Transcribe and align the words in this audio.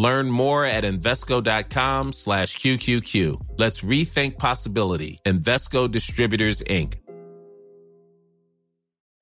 Learn 0.00 0.30
more 0.30 0.64
at 0.64 0.82
Invesco.com 0.82 2.12
slash 2.12 2.56
QQQ. 2.56 3.48
Let's 3.58 3.82
rethink 3.82 4.38
possibility. 4.38 5.20
Invesco 5.26 5.90
Distributors, 5.90 6.62
Inc. 6.62 6.94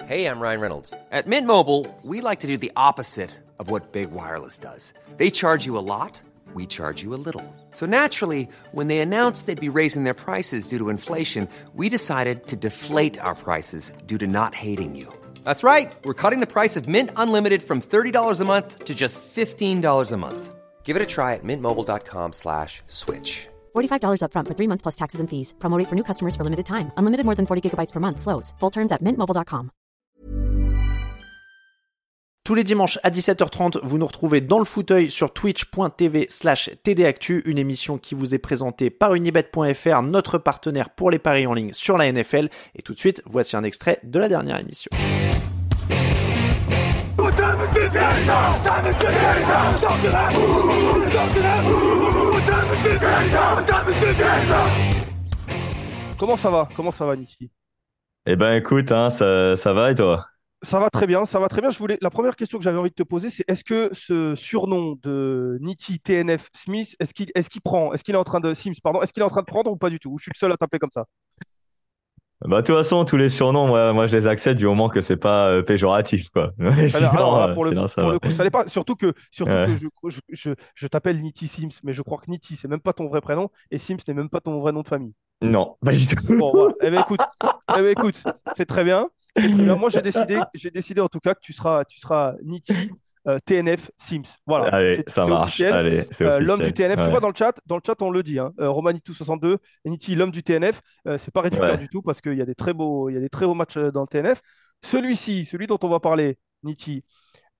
Hey, 0.06 0.26
I'm 0.26 0.38
Ryan 0.38 0.60
Reynolds. 0.60 0.94
At 1.10 1.26
Mint 1.26 1.48
Mobile, 1.48 1.84
we 2.04 2.20
like 2.20 2.40
to 2.40 2.46
do 2.46 2.56
the 2.56 2.70
opposite 2.76 3.30
of 3.58 3.72
what 3.72 3.90
Big 3.90 4.12
Wireless 4.12 4.56
does. 4.56 4.92
They 5.16 5.30
charge 5.30 5.66
you 5.66 5.76
a 5.76 5.82
lot, 5.82 6.20
we 6.54 6.64
charge 6.64 7.02
you 7.02 7.12
a 7.12 7.22
little. 7.26 7.44
So 7.72 7.84
naturally, 7.84 8.48
when 8.70 8.86
they 8.86 9.00
announced 9.00 9.46
they'd 9.46 9.60
be 9.60 9.76
raising 9.80 10.04
their 10.04 10.14
prices 10.14 10.68
due 10.68 10.78
to 10.78 10.90
inflation, 10.90 11.48
we 11.74 11.88
decided 11.88 12.46
to 12.46 12.56
deflate 12.56 13.18
our 13.18 13.34
prices 13.34 13.90
due 14.06 14.18
to 14.18 14.28
not 14.28 14.54
hating 14.54 14.94
you. 14.94 15.12
That's 15.42 15.64
right. 15.64 15.92
We're 16.04 16.14
cutting 16.22 16.38
the 16.38 16.52
price 16.54 16.76
of 16.76 16.86
Mint 16.86 17.10
Unlimited 17.16 17.64
from 17.64 17.80
$30 17.82 18.40
a 18.40 18.44
month 18.44 18.84
to 18.84 18.94
just 18.94 19.20
$15 19.20 20.12
a 20.12 20.16
month. 20.16 20.54
Give 20.88 20.96
it 20.96 21.02
a 21.02 21.06
try 21.06 21.34
at 21.34 21.44
mintmobile.com 21.44 22.32
slash 22.32 22.82
switch. 22.86 23.48
$45 23.76 24.22
upfront 24.24 24.48
for 24.48 24.54
three 24.56 24.68
months 24.68 24.82
plus 24.82 24.96
taxes 24.96 25.20
and 25.20 25.28
fees. 25.28 25.52
Promo 25.58 25.76
rate 25.78 25.88
for 25.88 25.96
new 25.96 26.02
customers 26.02 26.34
for 26.34 26.44
limited 26.44 26.64
time. 26.64 26.90
Unlimited 26.96 27.26
more 27.26 27.36
than 27.36 27.44
40 27.44 27.60
gigabytes 27.60 27.92
per 27.92 28.00
month. 28.00 28.20
Slows. 28.20 28.54
Full 28.60 28.70
terms 28.70 28.92
at 28.92 29.02
mintmobile.com. 29.02 29.70
Tous 32.48 32.54
les 32.54 32.64
dimanches 32.64 32.98
à 33.02 33.10
17h30, 33.10 33.80
vous 33.82 33.98
nous 33.98 34.06
retrouvez 34.06 34.40
dans 34.40 34.58
le 34.58 34.64
fauteuil 34.64 35.10
sur 35.10 35.34
twitch.tv 35.34 36.28
slash 36.30 36.70
tdactu, 36.82 37.42
une 37.44 37.58
émission 37.58 37.98
qui 37.98 38.14
vous 38.14 38.34
est 38.34 38.38
présentée 38.38 38.88
par 38.88 39.14
unibet.fr, 39.14 40.02
notre 40.02 40.38
partenaire 40.38 40.88
pour 40.88 41.10
les 41.10 41.18
paris 41.18 41.46
en 41.46 41.52
ligne 41.52 41.74
sur 41.74 41.98
la 41.98 42.10
NFL. 42.10 42.48
Et 42.74 42.80
tout 42.80 42.94
de 42.94 42.98
suite, 42.98 43.22
voici 43.26 43.54
un 43.54 43.64
extrait 43.64 43.98
de 44.02 44.18
la 44.18 44.30
dernière 44.30 44.58
émission. 44.58 44.88
Comment 56.18 56.36
ça 56.36 56.50
va? 56.50 56.68
Comment 56.76 56.90
ça 56.90 57.06
va, 57.06 57.16
Niki 57.16 57.50
Eh 58.26 58.36
ben 58.36 58.54
écoute, 58.54 58.92
hein, 58.92 59.08
ça, 59.08 59.56
ça 59.56 59.72
va 59.72 59.90
et 59.90 59.94
toi? 59.94 60.26
Ça 60.62 60.80
va 60.80 60.90
très 60.90 61.06
bien, 61.06 61.24
ça 61.24 61.38
va 61.38 61.48
très 61.48 61.60
bien. 61.60 61.70
Je 61.70 61.78
voulais... 61.78 61.96
La 62.02 62.10
première 62.10 62.34
question 62.36 62.58
que 62.58 62.64
j'avais 62.64 62.78
envie 62.78 62.90
de 62.90 62.94
te 62.94 63.04
poser, 63.04 63.30
c'est 63.30 63.44
est-ce 63.48 63.62
que 63.62 63.90
ce 63.92 64.34
surnom 64.34 64.98
de 65.02 65.56
Nitti 65.60 66.00
TNF 66.00 66.48
Smith, 66.52 66.96
est-ce 66.98 67.14
qu'il 67.14 67.30
qu'il 67.32 67.62
prend, 67.62 67.92
est-ce 67.92 68.02
qu'il 68.02 68.14
est 68.14 68.18
en 68.18 68.24
train 68.24 68.40
de 68.40 68.52
Sims, 68.54 68.72
pardon, 68.82 69.00
est-ce 69.00 69.12
qu'il 69.12 69.22
est 69.22 69.26
en 69.26 69.30
train 69.30 69.42
de 69.42 69.46
prendre 69.46 69.70
ou 69.70 69.76
pas 69.76 69.88
du 69.88 70.00
tout? 70.00 70.10
Ou 70.10 70.18
je 70.18 70.24
suis 70.24 70.32
le 70.34 70.38
seul 70.38 70.52
à 70.52 70.56
taper 70.56 70.78
comme 70.78 70.90
ça? 70.92 71.04
Bah, 72.46 72.62
de 72.62 72.66
toute 72.66 72.76
façon, 72.76 73.04
tous 73.04 73.16
les 73.16 73.30
surnoms, 73.30 73.66
moi, 73.66 73.92
moi 73.92 74.06
je 74.06 74.16
les 74.16 74.26
accepte 74.28 74.58
du 74.58 74.66
moment 74.66 74.88
que 74.88 75.00
c'est 75.00 75.16
pas 75.16 75.48
euh, 75.50 75.62
péjoratif, 75.62 76.28
quoi. 76.30 76.52
Sinon, 76.88 77.08
Alors, 77.10 77.42
euh, 77.42 77.52
pour 77.52 77.64
le, 77.64 77.70
sinon, 77.70 77.82
coup, 77.82 77.88
ça 77.88 78.00
pour 78.02 78.06
va. 78.08 78.12
le 78.14 78.18
coup, 78.20 78.30
ça 78.30 78.44
l'est 78.44 78.50
pas. 78.50 78.68
Surtout 78.68 78.94
que, 78.94 79.12
surtout 79.32 79.52
Ouais. 79.52 79.66
que 79.66 79.76
je, 79.76 79.86
je, 80.08 80.20
je, 80.30 80.50
je 80.74 80.86
t'appelle 80.86 81.20
Nitti 81.20 81.48
Sims, 81.48 81.80
mais 81.82 81.92
je 81.92 82.02
crois 82.02 82.18
que 82.18 82.30
Nitti, 82.30 82.54
c'est 82.54 82.68
même 82.68 82.80
pas 82.80 82.92
ton 82.92 83.08
vrai 83.08 83.20
prénom, 83.20 83.50
et 83.72 83.78
Sims 83.78 83.96
n'est 84.06 84.14
même 84.14 84.28
pas 84.28 84.40
ton 84.40 84.60
vrai 84.60 84.70
nom 84.72 84.82
de 84.82 84.88
famille. 84.88 85.14
Non, 85.42 85.76
pas 85.84 85.90
du 85.92 86.06
tout. 86.06 86.16
Bon, 86.36 86.52
voilà. 86.52 86.74
Eh 86.82 86.90
ben, 86.90 87.00
écoute, 87.00 87.20
eh 87.76 87.82
ben, 87.82 87.86
écoute, 87.88 88.22
c'est 88.54 88.66
très 88.66 88.84
bien. 88.84 89.08
C'est 89.36 89.50
très 89.50 89.62
bien. 89.64 89.76
Moi, 89.76 89.88
j'ai 89.88 90.02
décidé, 90.02 90.40
j'ai 90.54 90.70
décidé 90.70 91.00
en 91.00 91.08
tout 91.08 91.20
cas 91.20 91.34
que 91.34 91.40
tu 91.40 91.52
seras, 91.52 91.84
tu 91.84 91.98
seras 91.98 92.34
Nitti 92.44 92.74
euh, 93.28 93.38
TNF 93.44 93.90
Sims. 93.98 94.22
Voilà. 94.46 94.66
Allez, 94.74 95.04
ça 95.06 95.26
marche. 95.26 95.60
Allez, 95.60 96.04
Euh, 96.22 96.40
l'homme 96.40 96.62
du. 96.62 96.72
TNF, 96.72 97.02
tu 97.02 97.10
vois 97.10 97.20
dans 97.20 97.28
le 97.28 97.34
chat, 97.36 97.54
dans 97.66 97.76
le 97.76 97.82
chat 97.86 98.00
on 98.02 98.10
le 98.10 98.22
dit, 98.22 98.38
hein, 98.38 98.52
euh, 98.60 98.68
Romanitou62, 98.70 99.58
Niti, 99.84 100.14
l'homme 100.14 100.30
du 100.30 100.42
TNF, 100.42 100.80
euh, 101.06 101.18
c'est 101.18 101.30
pas 101.32 101.42
réducteur 101.42 101.72
Ouais. 101.72 101.78
du 101.78 101.88
tout 101.88 102.02
parce 102.02 102.20
qu'il 102.20 102.34
y 102.36 102.42
a 102.42 102.46
des 102.46 102.54
très 102.54 102.72
beaux, 102.72 103.08
il 103.10 103.14
y 103.14 103.16
a 103.16 103.20
des 103.20 103.28
très 103.28 103.46
beaux 103.46 103.54
matchs 103.54 103.78
dans 103.78 104.00
le 104.02 104.06
TNF. 104.08 104.40
Celui-ci, 104.82 105.44
celui 105.44 105.66
dont 105.66 105.78
on 105.82 105.88
va 105.88 106.00
parler, 106.00 106.38
Niti, 106.62 107.04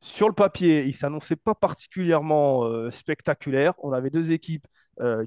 sur 0.01 0.29
le 0.29 0.35
papier, 0.35 0.85
il 0.85 0.95
s'annonçait 0.95 1.37
pas 1.37 1.55
particulièrement 1.55 2.91
spectaculaire. 2.91 3.75
On 3.79 3.93
avait 3.93 4.11
deux 4.11 4.33
équipes 4.33 4.67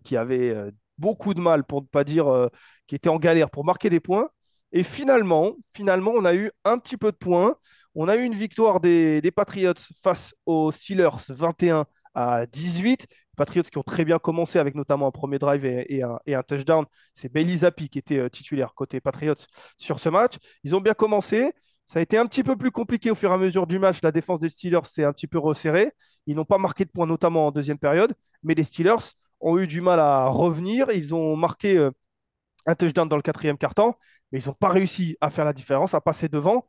qui 0.03 0.15
avaient 0.17 0.55
beaucoup 0.97 1.33
de 1.33 1.41
mal, 1.41 1.63
pour 1.65 1.81
ne 1.81 1.87
pas 1.87 2.03
dire 2.03 2.49
qui 2.87 2.95
étaient 2.95 3.09
en 3.09 3.17
galère 3.17 3.49
pour 3.49 3.65
marquer 3.65 3.89
des 3.89 3.99
points. 3.99 4.29
Et 4.71 4.83
finalement, 4.83 5.53
finalement, 5.75 6.11
on 6.15 6.23
a 6.23 6.33
eu 6.33 6.49
un 6.63 6.77
petit 6.77 6.95
peu 6.97 7.11
de 7.11 7.17
points. 7.17 7.55
On 7.95 8.07
a 8.07 8.15
eu 8.15 8.23
une 8.23 8.33
victoire 8.33 8.79
des, 8.79 9.21
Patriots 9.35 9.73
face 10.01 10.33
aux 10.45 10.71
Steelers 10.71 11.09
21 11.29 11.85
à 12.13 12.45
18. 12.45 13.07
Patriots 13.35 13.63
qui 13.63 13.77
ont 13.77 13.83
très 13.83 14.05
bien 14.05 14.19
commencé 14.19 14.59
avec 14.59 14.75
notamment 14.75 15.07
un 15.07 15.11
premier 15.11 15.39
drive 15.39 15.65
et, 15.65 15.85
et 15.95 16.03
un, 16.03 16.19
et 16.25 16.35
un 16.35 16.43
touchdown. 16.43 16.85
C'est 17.13 17.31
Bailey 17.31 17.57
Zappi 17.57 17.89
qui 17.89 17.99
était 17.99 18.17
euh, 18.17 18.29
titulaire 18.29 18.73
côté 18.75 19.01
Patriots 19.01 19.35
sur 19.77 19.99
ce 19.99 20.09
match. 20.09 20.35
Ils 20.63 20.75
ont 20.75 20.81
bien 20.81 20.93
commencé. 20.93 21.51
Ça 21.87 21.99
a 21.99 22.01
été 22.01 22.17
un 22.17 22.25
petit 22.25 22.43
peu 22.43 22.55
plus 22.55 22.71
compliqué 22.71 23.11
au 23.11 23.15
fur 23.15 23.31
et 23.31 23.33
à 23.33 23.37
mesure 23.37 23.67
du 23.67 23.79
match. 23.79 24.01
La 24.03 24.11
défense 24.11 24.39
des 24.39 24.49
Steelers 24.49 24.85
s'est 24.85 25.03
un 25.03 25.11
petit 25.11 25.27
peu 25.27 25.39
resserrée. 25.39 25.91
Ils 26.27 26.35
n'ont 26.35 26.45
pas 26.45 26.57
marqué 26.57 26.85
de 26.85 26.89
points, 26.89 27.07
notamment 27.07 27.47
en 27.47 27.51
deuxième 27.51 27.77
période. 27.79 28.13
Mais 28.43 28.53
les 28.53 28.63
Steelers 28.63 29.15
ont 29.41 29.57
eu 29.57 29.67
du 29.67 29.81
mal 29.81 29.99
à 29.99 30.27
revenir. 30.27 30.87
Ils 30.93 31.13
ont 31.13 31.35
marqué 31.35 31.77
euh, 31.77 31.91
un 32.65 32.75
touchdown 32.75 33.07
dans 33.09 33.15
le 33.15 33.21
quatrième 33.21 33.57
quart-temps, 33.57 33.97
mais 34.31 34.39
ils 34.39 34.47
n'ont 34.47 34.53
pas 34.53 34.69
réussi 34.69 35.17
à 35.21 35.29
faire 35.29 35.45
la 35.45 35.53
différence, 35.53 35.93
à 35.93 36.01
passer 36.01 36.29
devant. 36.29 36.67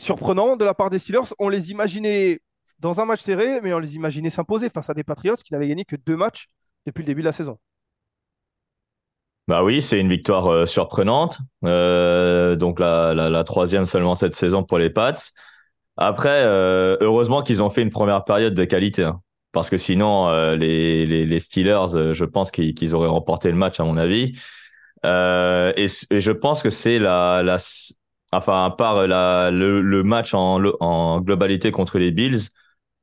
Surprenant 0.00 0.56
de 0.56 0.64
la 0.64 0.72
part 0.72 0.88
des 0.88 0.98
Steelers. 0.98 1.28
On 1.38 1.50
les 1.50 1.70
imaginait 1.72 2.40
dans 2.78 3.00
un 3.00 3.04
match 3.04 3.20
serré, 3.20 3.60
mais 3.60 3.74
on 3.74 3.78
les 3.78 3.96
imaginait 3.96 4.30
s'imposer 4.30 4.70
face 4.70 4.88
à 4.88 4.94
des 4.94 5.04
Patriots 5.04 5.36
qui 5.36 5.52
n'avaient 5.52 5.68
gagné 5.68 5.84
que 5.84 5.94
deux 5.94 6.16
matchs 6.16 6.46
depuis 6.86 7.02
le 7.02 7.06
début 7.06 7.20
de 7.20 7.26
la 7.26 7.32
saison. 7.32 7.58
Bah 9.46 9.62
oui, 9.62 9.82
c'est 9.82 10.00
une 10.00 10.08
victoire 10.08 10.46
euh, 10.46 10.64
surprenante. 10.64 11.40
Euh, 11.66 12.56
donc 12.56 12.80
la, 12.80 13.44
troisième 13.44 13.84
seulement 13.84 14.14
cette 14.14 14.34
saison 14.34 14.64
pour 14.64 14.78
les 14.78 14.88
Pats. 14.88 15.12
Après, 15.98 16.44
euh, 16.44 16.96
heureusement 17.02 17.42
qu'ils 17.42 17.62
ont 17.62 17.68
fait 17.68 17.82
une 17.82 17.90
première 17.90 18.24
période 18.24 18.54
de 18.54 18.64
qualité. 18.64 19.04
hein. 19.04 19.20
parce 19.52 19.68
que 19.68 19.76
sinon, 19.76 20.30
les, 20.54 21.40
Steelers, 21.40 22.14
je 22.14 22.24
pense 22.24 22.50
qu'ils 22.50 22.94
auraient 22.94 23.06
remporté 23.06 23.50
le 23.50 23.56
match 23.58 23.78
à 23.80 23.84
mon 23.84 23.98
avis. 23.98 24.32
Et, 25.04 25.88
je 26.10 26.30
pense 26.30 26.62
que 26.62 26.70
c'est 26.70 26.98
la, 26.98 27.58
enfin, 28.32 28.64
à 28.64 28.70
part 28.70 29.06
la, 29.06 29.50
le, 29.50 30.02
match 30.02 30.34
en, 30.34 30.58
lo- 30.58 30.76
en 30.80 31.20
globalité 31.20 31.70
contre 31.70 31.98
les 31.98 32.10
Bills, 32.10 32.48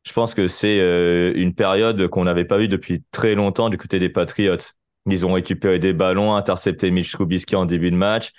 je 0.03 0.13
pense 0.13 0.33
que 0.33 0.47
c'est 0.47 0.79
euh, 0.79 1.33
une 1.35 1.53
période 1.53 2.07
qu'on 2.07 2.23
n'avait 2.23 2.45
pas 2.45 2.57
vue 2.57 2.67
depuis 2.69 3.03
très 3.11 3.35
longtemps 3.35 3.69
du 3.69 3.77
côté 3.77 3.99
des 3.99 4.09
Patriots. 4.09 4.57
Ils 5.05 5.25
ont 5.25 5.33
récupéré 5.33 5.79
des 5.79 5.93
ballons, 5.93 6.35
intercepté 6.35 6.91
Mitch 6.91 7.11
Trubisky 7.11 7.55
en 7.55 7.65
début 7.65 7.91
de 7.91 7.95
match. 7.95 8.31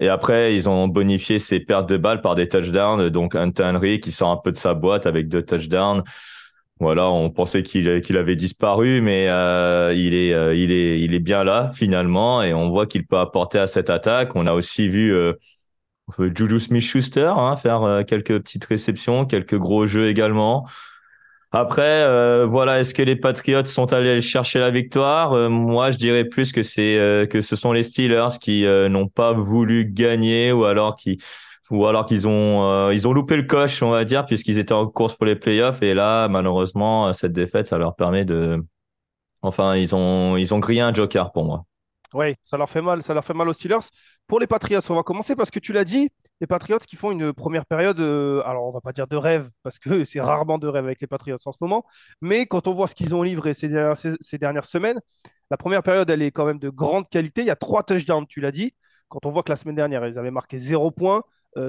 Et 0.00 0.08
après, 0.08 0.54
ils 0.54 0.68
ont 0.68 0.86
bonifié 0.86 1.40
ces 1.40 1.58
pertes 1.60 1.88
de 1.88 1.96
balles 1.96 2.20
par 2.20 2.36
des 2.36 2.48
touchdowns. 2.48 3.08
Donc, 3.08 3.34
Hunter 3.34 3.64
Henry 3.64 4.00
qui 4.00 4.12
sort 4.12 4.30
un 4.30 4.36
peu 4.36 4.52
de 4.52 4.58
sa 4.58 4.74
boîte 4.74 5.06
avec 5.06 5.28
deux 5.28 5.42
touchdowns. 5.42 6.02
Voilà, 6.80 7.10
on 7.10 7.30
pensait 7.30 7.64
qu'il 7.64 8.00
qu'il 8.02 8.16
avait 8.16 8.36
disparu, 8.36 9.00
mais 9.00 9.26
euh, 9.28 9.92
il 9.96 10.14
est 10.14 10.32
euh, 10.32 11.18
bien 11.18 11.42
là 11.42 11.72
finalement, 11.74 12.40
et 12.42 12.54
on 12.54 12.68
voit 12.68 12.86
qu'il 12.86 13.04
peut 13.04 13.18
apporter 13.18 13.58
à 13.58 13.66
cette 13.66 13.90
attaque. 13.90 14.36
On 14.36 14.46
a 14.46 14.52
aussi 14.54 14.88
vu 14.88 15.12
euh, 15.12 15.32
Juju 16.18 16.58
Smith-Schuster 16.58 17.32
hein, 17.36 17.56
faire 17.56 17.82
euh, 17.82 18.02
quelques 18.02 18.40
petites 18.40 18.64
réceptions, 18.64 19.26
quelques 19.26 19.58
gros 19.58 19.86
jeux 19.86 20.08
également. 20.08 20.66
Après, 21.50 22.02
euh, 22.02 22.46
voilà, 22.46 22.80
est-ce 22.80 22.92
que 22.92 23.02
les 23.02 23.16
Patriots 23.16 23.64
sont 23.64 23.92
allés 23.92 24.20
chercher 24.20 24.58
la 24.58 24.70
victoire? 24.70 25.32
Euh, 25.32 25.48
moi, 25.48 25.90
je 25.90 25.96
dirais 25.96 26.26
plus 26.26 26.52
que 26.52 26.62
c'est 26.62 26.98
euh, 26.98 27.24
que 27.26 27.40
ce 27.40 27.56
sont 27.56 27.72
les 27.72 27.82
Steelers 27.82 28.38
qui 28.38 28.66
euh, 28.66 28.90
n'ont 28.90 29.08
pas 29.08 29.32
voulu 29.32 29.86
gagner 29.86 30.52
ou 30.52 30.64
alors 30.64 30.96
qui 30.96 31.18
ou 31.70 31.86
alors 31.86 32.06
qu'ils 32.06 32.28
ont 32.28 32.64
euh, 32.64 32.94
ils 32.94 33.08
ont 33.08 33.12
loupé 33.14 33.36
le 33.36 33.44
coche, 33.44 33.82
on 33.82 33.90
va 33.90 34.04
dire, 34.04 34.26
puisqu'ils 34.26 34.58
étaient 34.58 34.72
en 34.74 34.86
course 34.86 35.14
pour 35.14 35.26
les 35.26 35.36
playoffs 35.36 35.82
et 35.82 35.94
là, 35.94 36.28
malheureusement, 36.28 37.12
cette 37.14 37.32
défaite, 37.32 37.68
ça 37.68 37.78
leur 37.78 37.96
permet 37.96 38.24
de 38.26 38.62
enfin, 39.42 39.76
ils 39.76 39.94
ont 39.94 40.36
ils 40.36 40.54
ont 40.54 40.58
grillé 40.58 40.82
un 40.82 40.94
joker 40.94 41.32
pour 41.32 41.44
moi. 41.44 41.64
Oui, 42.14 42.34
ça 42.42 42.56
leur 42.56 42.70
fait 42.70 42.80
mal, 42.80 43.02
ça 43.02 43.12
leur 43.12 43.22
fait 43.24 43.34
mal 43.34 43.48
aux 43.48 43.52
Steelers. 43.52 43.80
Pour 44.26 44.40
les 44.40 44.46
Patriots, 44.46 44.80
on 44.88 44.94
va 44.94 45.02
commencer 45.02 45.36
parce 45.36 45.50
que 45.50 45.58
tu 45.58 45.74
l'as 45.74 45.84
dit, 45.84 46.08
les 46.40 46.46
Patriots 46.46 46.78
qui 46.78 46.96
font 46.96 47.10
une 47.10 47.34
première 47.34 47.66
période, 47.66 48.00
euh, 48.00 48.40
alors 48.46 48.64
on 48.66 48.70
va 48.72 48.80
pas 48.80 48.92
dire 48.94 49.06
de 49.06 49.16
rêve, 49.16 49.50
parce 49.62 49.78
que 49.78 50.04
c'est 50.06 50.20
rarement 50.20 50.56
de 50.58 50.66
rêve 50.68 50.84
avec 50.86 51.00
les 51.02 51.06
Patriots 51.06 51.36
en 51.44 51.52
ce 51.52 51.58
moment, 51.60 51.84
mais 52.22 52.46
quand 52.46 52.66
on 52.66 52.72
voit 52.72 52.88
ce 52.88 52.94
qu'ils 52.94 53.14
ont 53.14 53.22
livré 53.22 53.52
ces 53.52 53.68
dernières, 53.68 53.96
ces- 53.98 54.16
ces 54.22 54.38
dernières 54.38 54.64
semaines, 54.64 55.00
la 55.50 55.58
première 55.58 55.82
période, 55.82 56.08
elle 56.08 56.22
est 56.22 56.30
quand 56.30 56.46
même 56.46 56.58
de 56.58 56.70
grande 56.70 57.08
qualité. 57.10 57.42
Il 57.42 57.46
y 57.46 57.50
a 57.50 57.56
trois 57.56 57.82
touchdowns, 57.82 58.26
tu 58.26 58.40
l'as 58.40 58.52
dit. 58.52 58.74
Quand 59.08 59.26
on 59.26 59.30
voit 59.30 59.42
que 59.42 59.50
la 59.52 59.56
semaine 59.56 59.76
dernière, 59.76 60.06
ils 60.06 60.18
avaient 60.18 60.30
marqué 60.30 60.58
zéro 60.58 60.90
point, 60.90 61.22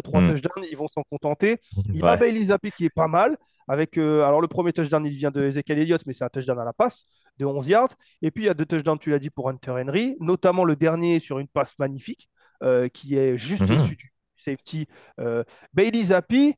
trois 0.03 0.21
Mm. 0.21 0.27
touchdowns, 0.31 0.65
ils 0.71 0.77
vont 0.77 0.87
s'en 0.87 1.03
contenter. 1.09 1.59
Il 1.93 2.03
Ouais. 2.03 2.09
a 2.09 2.17
Bailey 2.17 2.43
Zappi 2.43 2.71
qui 2.71 2.85
est 2.85 2.89
pas 2.89 3.07
mal. 3.07 3.37
Avec, 3.67 3.97
euh, 3.97 4.23
alors, 4.23 4.41
le 4.41 4.47
premier 4.47 4.73
touchdown, 4.73 5.05
il 5.05 5.11
vient 5.13 5.29
de 5.31 5.43
Ezekiel 5.43 5.77
Elliott, 5.79 6.01
mais 6.07 6.13
c'est 6.13 6.23
un 6.23 6.29
touchdown 6.29 6.57
à 6.59 6.65
la 6.65 6.73
passe 6.73 7.05
de 7.37 7.45
11 7.45 7.67
yards. 7.67 7.89
Et 8.23 8.31
puis, 8.31 8.43
il 8.43 8.47
y 8.47 8.49
a 8.49 8.53
deux 8.55 8.65
touchdowns, 8.65 8.97
tu 8.99 9.11
l'as 9.11 9.19
dit, 9.19 9.29
pour 9.29 9.47
Hunter 9.49 9.71
Henry, 9.71 10.15
notamment 10.19 10.63
le 10.63 10.75
dernier 10.75 11.19
sur 11.19 11.37
une 11.39 11.47
passe 11.47 11.77
magnifique 11.77 12.29
euh, 12.63 12.87
qui 12.89 13.15
est 13.15 13.37
juste 13.37 13.61
Mhm. 13.61 13.77
au-dessus 13.77 13.95
du 13.95 14.11
safety. 14.43 14.87
Euh, 15.19 15.43
Bailey 15.73 16.03
Zappi, 16.03 16.55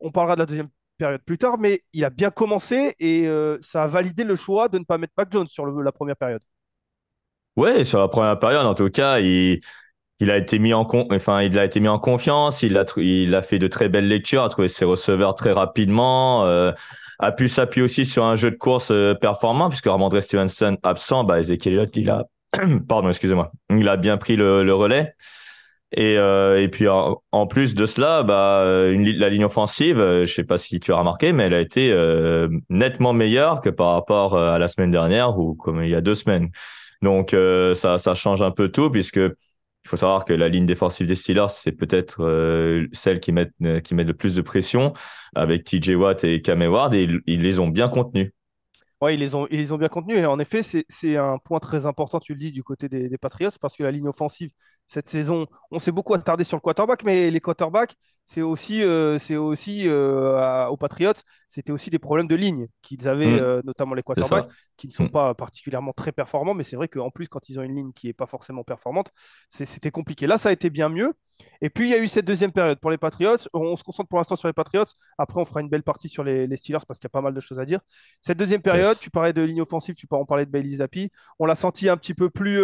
on 0.00 0.10
parlera 0.10 0.34
de 0.36 0.40
la 0.40 0.46
deuxième 0.46 0.68
période 0.98 1.20
plus 1.22 1.38
tard, 1.38 1.58
mais 1.58 1.82
il 1.92 2.04
a 2.04 2.10
bien 2.10 2.30
commencé 2.30 2.94
et 2.98 3.28
euh, 3.28 3.58
ça 3.60 3.82
a 3.84 3.86
validé 3.86 4.24
le 4.24 4.34
choix 4.36 4.68
de 4.68 4.78
ne 4.78 4.84
pas 4.84 4.96
mettre 4.98 5.12
Mac 5.18 5.30
Jones 5.30 5.46
sur 5.46 5.66
le- 5.66 5.82
la 5.82 5.92
première 5.92 6.16
période. 6.16 6.42
Ouais, 7.56 7.84
sur 7.84 8.00
la 8.00 8.08
première 8.08 8.38
période, 8.38 8.66
en 8.66 8.74
tout 8.74 8.88
cas, 8.90 9.20
il, 9.20 9.60
il 10.20 10.30
a 10.30 10.36
été 10.36 10.58
mis 10.58 10.72
en 10.74 10.84
con, 10.84 11.06
enfin, 11.10 11.42
il 11.42 11.58
a 11.58 11.64
été 11.64 11.80
mis 11.80 11.88
en 11.88 11.98
confiance. 11.98 12.62
Il 12.62 12.76
a, 12.78 12.84
il 12.96 13.34
a 13.34 13.42
fait 13.42 13.58
de 13.58 13.68
très 13.68 13.88
belles 13.88 14.08
lectures, 14.08 14.42
a 14.44 14.48
trouvé 14.48 14.68
ses 14.68 14.84
receveurs 14.84 15.34
très 15.34 15.52
rapidement, 15.52 16.46
euh, 16.46 16.72
a 17.18 17.32
pu 17.32 17.48
s'appuyer 17.48 17.84
aussi 17.84 18.06
sur 18.06 18.24
un 18.24 18.36
jeu 18.36 18.50
de 18.50 18.56
course 18.56 18.90
euh, 18.90 19.14
performant 19.14 19.68
puisque 19.68 19.86
Ramondre 19.86 20.22
Stevenson 20.22 20.76
absent, 20.82 21.24
bah, 21.24 21.40
Ezekiel 21.40 21.74
Elliott, 21.74 21.96
il 21.96 22.10
a, 22.10 22.24
pardon, 22.88 23.08
excusez-moi, 23.08 23.52
il 23.70 23.88
a 23.88 23.96
bien 23.96 24.16
pris 24.16 24.36
le, 24.36 24.62
le 24.64 24.74
relais. 24.74 25.14
Et, 25.96 26.18
euh, 26.18 26.60
et 26.60 26.68
puis 26.68 26.88
en, 26.88 27.46
plus 27.46 27.74
de 27.74 27.86
cela, 27.86 28.24
bah, 28.24 28.62
euh, 28.64 28.92
une, 28.92 29.08
la 29.10 29.28
ligne 29.28 29.44
offensive, 29.44 30.00
euh, 30.00 30.24
je 30.24 30.34
sais 30.34 30.42
pas 30.42 30.58
si 30.58 30.80
tu 30.80 30.92
as 30.92 30.96
remarqué, 30.96 31.32
mais 31.32 31.44
elle 31.44 31.54
a 31.54 31.60
été 31.60 31.94
nettement 32.68 33.12
meilleure 33.12 33.60
que 33.60 33.68
par 33.70 33.92
rapport 33.92 34.36
à 34.36 34.58
la 34.58 34.68
semaine 34.68 34.90
dernière 34.90 35.38
ou 35.38 35.54
comme 35.54 35.82
il 35.82 35.90
y 35.90 35.94
a 35.94 36.00
deux 36.00 36.14
semaines. 36.14 36.50
Donc 37.02 37.36
ça, 37.74 37.98
ça 37.98 38.14
change 38.14 38.42
un 38.42 38.50
peu 38.50 38.68
tout 38.70 38.90
puisque 38.90 39.20
il 39.84 39.88
faut 39.88 39.96
savoir 39.96 40.24
que 40.24 40.32
la 40.32 40.48
ligne 40.48 40.66
défensive 40.66 41.06
des 41.06 41.14
Steelers, 41.14 41.50
c'est 41.50 41.72
peut-être 41.72 42.24
euh, 42.24 42.86
celle 42.92 43.20
qui 43.20 43.32
met, 43.32 43.50
euh, 43.62 43.80
qui 43.80 43.94
met 43.94 44.04
le 44.04 44.14
plus 44.14 44.34
de 44.34 44.40
pression 44.40 44.94
avec 45.34 45.64
TJ 45.64 45.90
Watt 45.90 46.24
et 46.24 46.40
Cam 46.40 46.62
Ward 46.62 46.94
et 46.94 47.08
ils, 47.26 47.42
les 47.42 47.58
ont 47.58 47.68
bien 47.68 47.88
contenus. 47.88 48.32
Ouais, 49.02 49.14
ils 49.14 49.20
les 49.20 49.34
ont, 49.34 49.46
ils 49.50 49.58
les 49.58 49.72
ont 49.72 49.76
bien 49.76 49.88
contenus. 49.88 50.18
Et 50.18 50.26
en 50.26 50.38
effet, 50.38 50.62
c'est 50.62 51.16
un 51.16 51.36
point 51.38 51.58
très 51.58 51.84
important, 51.84 52.18
tu 52.18 52.32
le 52.32 52.38
dis, 52.38 52.52
du 52.52 52.62
côté 52.62 52.88
des 52.88 53.18
Patriots, 53.18 53.50
parce 53.60 53.76
que 53.76 53.82
la 53.82 53.90
ligne 53.90 54.08
offensive, 54.08 54.50
cette 54.86 55.08
saison, 55.08 55.46
on 55.70 55.78
s'est 55.78 55.92
beaucoup 55.92 56.14
attardé 56.14 56.44
sur 56.44 56.56
le 56.56 56.60
quarterback, 56.60 57.02
mais 57.04 57.30
les 57.30 57.40
quarterbacks, 57.40 57.94
c'est 58.26 58.40
aussi, 58.42 58.82
euh, 58.82 59.18
c'est 59.18 59.36
aussi 59.36 59.86
euh, 59.88 60.36
à- 60.38 60.70
aux 60.70 60.76
Patriots, 60.78 61.12
c'était 61.48 61.72
aussi 61.72 61.90
des 61.90 61.98
problèmes 61.98 62.26
de 62.28 62.34
ligne 62.34 62.68
qu'ils 62.80 63.06
avaient, 63.08 63.26
Mm. 63.26 63.38
euh, 63.38 63.62
notamment 63.64 63.94
les 63.94 64.02
quarterbacks, 64.02 64.48
qui 64.78 64.86
ne 64.86 64.92
sont 64.92 65.04
Mm. 65.04 65.10
pas 65.10 65.34
particulièrement 65.34 65.92
très 65.92 66.12
performants. 66.12 66.54
Mais 66.54 66.62
c'est 66.64 66.76
vrai 66.76 66.88
qu'en 66.88 67.10
plus, 67.10 67.28
quand 67.28 67.48
ils 67.48 67.58
ont 67.58 67.62
une 67.62 67.74
ligne 67.76 67.92
qui 67.92 68.06
n'est 68.06 68.12
pas 68.14 68.26
forcément 68.26 68.62
performante, 68.64 69.10
c'était 69.50 69.90
compliqué. 69.90 70.26
Là, 70.26 70.38
ça 70.38 70.48
a 70.48 70.52
été 70.52 70.70
bien 70.70 70.88
mieux. 70.88 71.12
Et 71.60 71.68
puis, 71.68 71.86
il 71.88 71.90
y 71.90 71.94
a 71.94 71.98
eu 71.98 72.08
cette 72.08 72.24
deuxième 72.24 72.52
période 72.52 72.78
pour 72.78 72.90
les 72.90 72.98
Patriots. 72.98 73.36
On 73.52 73.76
se 73.76 73.82
concentre 73.82 74.08
pour 74.08 74.18
l'instant 74.18 74.36
sur 74.36 74.48
les 74.48 74.52
Patriots. 74.54 74.84
Après, 75.18 75.40
on 75.40 75.44
fera 75.44 75.60
une 75.60 75.68
belle 75.68 75.82
partie 75.82 76.08
sur 76.08 76.22
les, 76.24 76.46
les 76.46 76.56
Steelers 76.56 76.78
parce 76.86 76.98
qu'il 77.00 77.06
y 77.06 77.12
a 77.12 77.16
pas 77.18 77.20
mal 77.22 77.34
de 77.34 77.40
choses 77.40 77.58
à 77.58 77.64
dire. 77.66 77.80
Cette 78.22 78.38
deuxième 78.38 78.62
période, 78.62 78.86
Yes. 78.86 79.00
tu 79.00 79.10
parlais 79.10 79.32
de 79.32 79.42
ligne 79.42 79.60
offensive, 79.60 79.96
tu 79.96 80.06
en 80.12 80.24
parler 80.24 80.46
de 80.46 80.50
Bailey 80.50 80.76
Zappi. 80.76 81.10
On 81.38 81.46
l'a 81.46 81.56
senti 81.56 81.88
un 81.88 81.96
petit 81.96 82.14
peu 82.14 82.30
plus, 82.30 82.60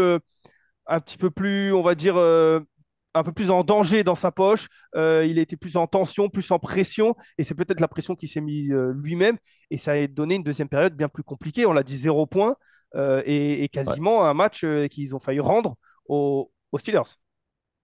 un 0.91 1.01
petit 1.01 1.17
peu 1.17 1.31
plus, 1.31 1.73
on 1.73 1.83
va 1.83 1.95
dire, 1.95 2.17
euh, 2.17 2.61
un 3.15 3.23
peu 3.25 3.33
plus 3.33 3.51
en 3.51 3.65
danger 3.65 4.05
dans 4.05 4.15
sa 4.15 4.31
poche. 4.31 4.69
Euh, 4.95 5.25
il 5.29 5.39
a 5.39 5.43
été 5.43 5.57
plus 5.57 5.77
en 5.77 5.87
tension, 5.87 6.29
plus 6.29 6.51
en 6.51 6.59
pression. 6.59 7.15
Et 7.39 7.45
c'est 7.45 7.55
peut-être 7.55 7.81
la 7.81 7.89
pression 7.89 8.15
qu'il 8.15 8.29
s'est 8.29 8.41
mis 8.43 8.71
euh, 8.73 8.93
lui-même. 8.95 9.39
Et 9.71 9.79
ça 9.79 9.93
a 9.93 10.07
donné 10.07 10.35
une 10.35 10.43
deuxième 10.43 10.69
période 10.69 10.95
bien 10.95 11.09
plus 11.09 11.23
compliquée. 11.23 11.65
On 11.67 11.73
l'a 11.73 11.83
dit 11.83 11.97
zéro 11.97 12.27
point 12.27 12.57
euh, 12.97 13.23
et, 13.25 13.65
et 13.65 13.69
quasiment 13.69 14.27
un 14.27 14.35
match 14.35 14.65
qu'ils 14.91 15.15
ont 15.15 15.21
failli 15.21 15.41
rendre 15.41 15.77
aux, 16.07 16.53
aux 16.73 16.79
Steelers. 16.79 17.17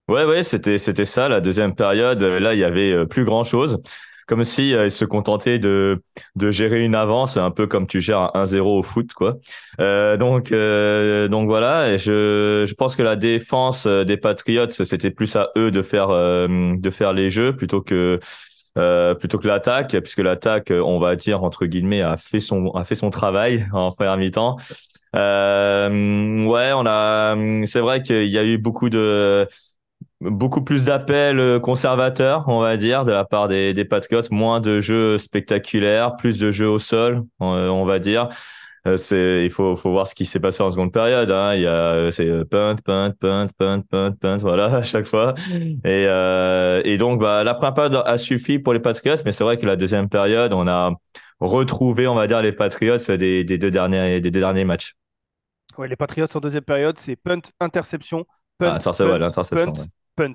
Ouais, 0.09 0.25
ouais, 0.25 0.45
c'était 0.45 0.79
c'était 0.79 1.05
ça 1.05 1.29
la 1.29 1.41
deuxième 1.41 1.75
période. 1.75 2.23
Là, 2.23 2.55
il 2.55 2.61
y 2.61 2.65
avait 2.65 3.07
plus 3.07 3.25
grand 3.25 3.43
chose, 3.43 3.83
comme 4.27 4.45
si 4.45 4.75
euh, 4.75 4.87
ils 4.87 4.91
se 4.91 5.05
contentaient 5.05 5.59
de 5.59 6.03
de 6.35 6.51
gérer 6.51 6.85
une 6.85 6.95
avance, 6.95 7.37
un 7.37 7.51
peu 7.51 7.67
comme 7.67 7.87
tu 7.87 8.01
gères 8.01 8.19
un 8.35 8.45
1-0 8.45 8.79
au 8.79 8.83
foot, 8.83 9.13
quoi. 9.15 9.37
Euh, 9.81 10.17
donc 10.17 10.53
euh, 10.53 11.29
donc 11.29 11.47
voilà. 11.49 11.97
Je 11.97 12.65
je 12.67 12.75
pense 12.75 12.97
que 12.97 13.03
la 13.03 13.17
défense 13.17 13.87
euh, 13.87 14.05
des 14.05 14.17
Patriots, 14.17 14.71
c'était 14.71 15.11
plus 15.11 15.35
à 15.37 15.51
eux 15.57 15.71
de 15.71 15.83
faire 15.83 16.11
euh, 16.11 16.75
de 16.77 16.91
faire 16.91 17.13
les 17.13 17.31
jeux 17.31 17.55
plutôt 17.55 17.81
que 17.83 18.21
euh, 18.79 19.15
plutôt 19.15 19.39
que 19.39 19.49
l'attaque, 19.49 19.97
puisque 20.01 20.19
l'attaque, 20.19 20.71
euh, 20.71 20.81
on 20.83 20.99
va 20.99 21.17
dire 21.17 21.43
entre 21.43 21.67
guillemets, 21.67 22.03
a 22.03 22.17
fait 22.17 22.41
son 22.41 22.71
a 22.73 22.85
fait 22.85 22.95
son 22.95 23.11
travail 23.11 23.67
en 23.73 23.91
première 23.91 24.17
mi-temps. 24.17 24.57
Euh, 25.15 26.45
ouais, 26.47 26.73
on 26.75 26.85
a. 26.87 27.37
C'est 27.67 27.81
vrai 27.81 28.03
qu'il 28.03 28.27
y 28.27 28.39
a 28.39 28.45
eu 28.45 28.59
beaucoup 28.59 28.91
de 28.91 29.49
beaucoup 30.21 30.63
plus 30.65 30.85
d'appels 30.85 31.39
euh, 31.39 31.61
conservateurs, 31.61 32.45
on 32.49 32.61
va 32.61 32.77
dire, 32.77 33.05
de 33.05 33.13
la 33.13 33.25
part 33.25 33.49
des, 33.49 33.75
des 33.75 33.85
Patriots, 33.85 34.23
moins 34.31 34.61
de 34.61 34.81
jeux 34.81 35.19
spectaculaires, 35.19 36.17
plus 36.17 36.39
de 36.39 36.51
jeux 36.51 36.69
au 36.69 36.79
sol, 36.79 37.23
on, 37.41 37.47
on 37.49 37.85
va 37.85 37.99
dire. 37.99 38.29
Euh, 38.87 38.97
c'est, 38.97 39.45
il 39.45 39.51
faut, 39.51 39.75
faut 39.75 39.91
voir 39.91 40.07
ce 40.07 40.15
qui 40.15 40.27
s'est 40.27 40.39
passé 40.39 40.63
en 40.63 40.71
seconde 40.71 40.93
période. 40.93 41.31
Hein. 41.31 41.55
Il 41.55 41.63
y 41.63 41.67
a, 41.67 41.71
euh, 41.95 42.11
c'est 42.13 42.27
euh, 42.27 42.45
punt, 42.45 42.77
punt, 42.85 43.13
punt, 43.19 43.47
punt, 43.59 43.83
punt, 43.91 44.13
punt, 44.13 44.37
voilà, 44.39 44.67
à 44.77 44.83
chaque 44.83 45.07
fois. 45.07 45.35
Et, 45.51 46.07
euh, 46.07 46.83
et 46.85 46.97
donc, 46.97 47.21
bah, 47.21 47.43
la 47.45 47.55
première 47.55 47.75
période 47.75 48.03
a 48.07 48.19
suffi 48.19 48.59
pour 48.59 48.73
les 48.73 48.81
Patriots, 48.81 49.17
mais 49.25 49.33
c'est 49.33 49.45
vrai 49.45 49.59
que 49.59 49.67
la 49.67 49.77
deuxième 49.77 50.09
période, 50.09 50.53
on 50.53 50.69
a 50.69 50.93
retrouvé, 51.41 52.07
on 52.07 52.15
va 52.15 52.27
dire, 52.29 52.43
les 52.43 52.53
Patriots 52.53 52.99
des, 52.99 53.45
des 53.45 53.59
deux 53.59 53.71
derniers, 53.71 54.21
des 54.21 54.31
deux 54.31 54.41
derniers 54.41 54.65
matchs. 54.65 54.95
Ouais, 55.79 55.89
les 55.89 55.97
Patriots 55.97 56.27
en 56.35 56.41
deuxième 56.41 56.65
période, 56.65 56.99
c'est 56.99 57.17
punt, 57.17 57.41
interception, 57.61 58.25
punt, 58.59 58.75
Ah, 58.75 58.79
punt, 58.79 59.19
l'interception, 59.19 59.73
punt, 59.73 59.81
ouais. 59.81 59.87
Punt. 60.17 60.35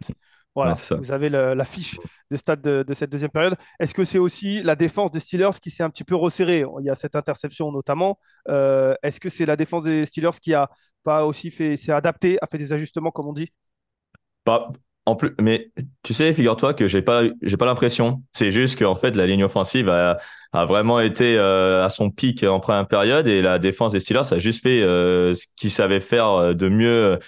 Voilà, 0.54 0.74
vous 0.98 1.12
avez 1.14 1.30
le- 1.30 1.54
la 1.54 1.64
fiche 1.66 1.98
de 2.30 2.36
stade 2.36 2.62
de, 2.62 2.84
de 2.84 2.94
cette 2.94 3.10
deuxième 3.10 3.32
période. 3.32 3.56
Est-ce 3.80 3.94
que 3.94 4.04
c'est 4.04 4.18
aussi 4.20 4.62
la 4.64 4.76
défense 4.76 5.10
des 5.12 5.22
Steelers 5.22 5.52
qui 5.62 5.70
s'est 5.70 5.84
un 5.84 5.90
petit 5.90 6.04
peu 6.04 6.16
resserrée? 6.16 6.66
Il 6.82 6.86
y 6.86 6.90
a 6.90 6.96
cette 6.96 7.16
interception 7.16 7.72
notamment. 7.72 8.20
Euh, 8.50 8.94
Est-ce 9.02 9.20
que 9.22 9.30
c'est 9.30 9.46
la 9.46 9.56
défense 9.56 9.84
des 9.84 10.06
Steelers 10.06 10.38
qui 10.42 10.54
a 10.54 10.70
pas 11.04 11.26
aussi 11.26 11.52
fait, 11.52 11.78
s'est 11.78 11.94
adapté, 11.94 12.38
a 12.42 12.48
fait 12.48 12.58
des 12.58 12.74
ajustements 12.74 13.12
comme 13.12 13.28
on 13.28 13.34
dit? 13.34 13.50
Pas, 14.44 14.72
en 15.06 15.16
plus, 15.16 15.34
mais 15.40 15.72
tu 16.04 16.14
sais, 16.14 16.34
figure-toi 16.34 16.74
que 16.74 16.88
j'ai 16.88 17.02
pas, 17.02 17.24
j'ai 17.42 17.58
pas 17.58 17.66
l'impression. 17.66 18.24
C'est 18.34 18.52
juste 18.52 18.78
qu'en 18.78 18.96
fait, 18.96 19.16
la 19.16 19.26
ligne 19.28 19.44
offensive 19.44 19.88
a, 19.90 20.20
a 20.52 20.66
vraiment 20.66 21.00
été 21.00 21.38
euh, 21.38 21.86
à 21.86 21.90
son 21.90 22.10
pic 22.10 22.44
en 22.44 22.60
première 22.60 22.88
période 22.88 23.28
et 23.28 23.42
la 23.42 23.60
défense 23.60 23.94
des 23.94 24.00
Steelers 24.00 24.34
a 24.34 24.40
juste 24.40 24.62
fait 24.64 24.82
euh, 24.82 25.34
ce 25.36 25.46
qu'ils 25.56 25.72
savaient 25.72 26.00
faire 26.00 26.56
de 26.56 26.70
mieux 26.70 27.20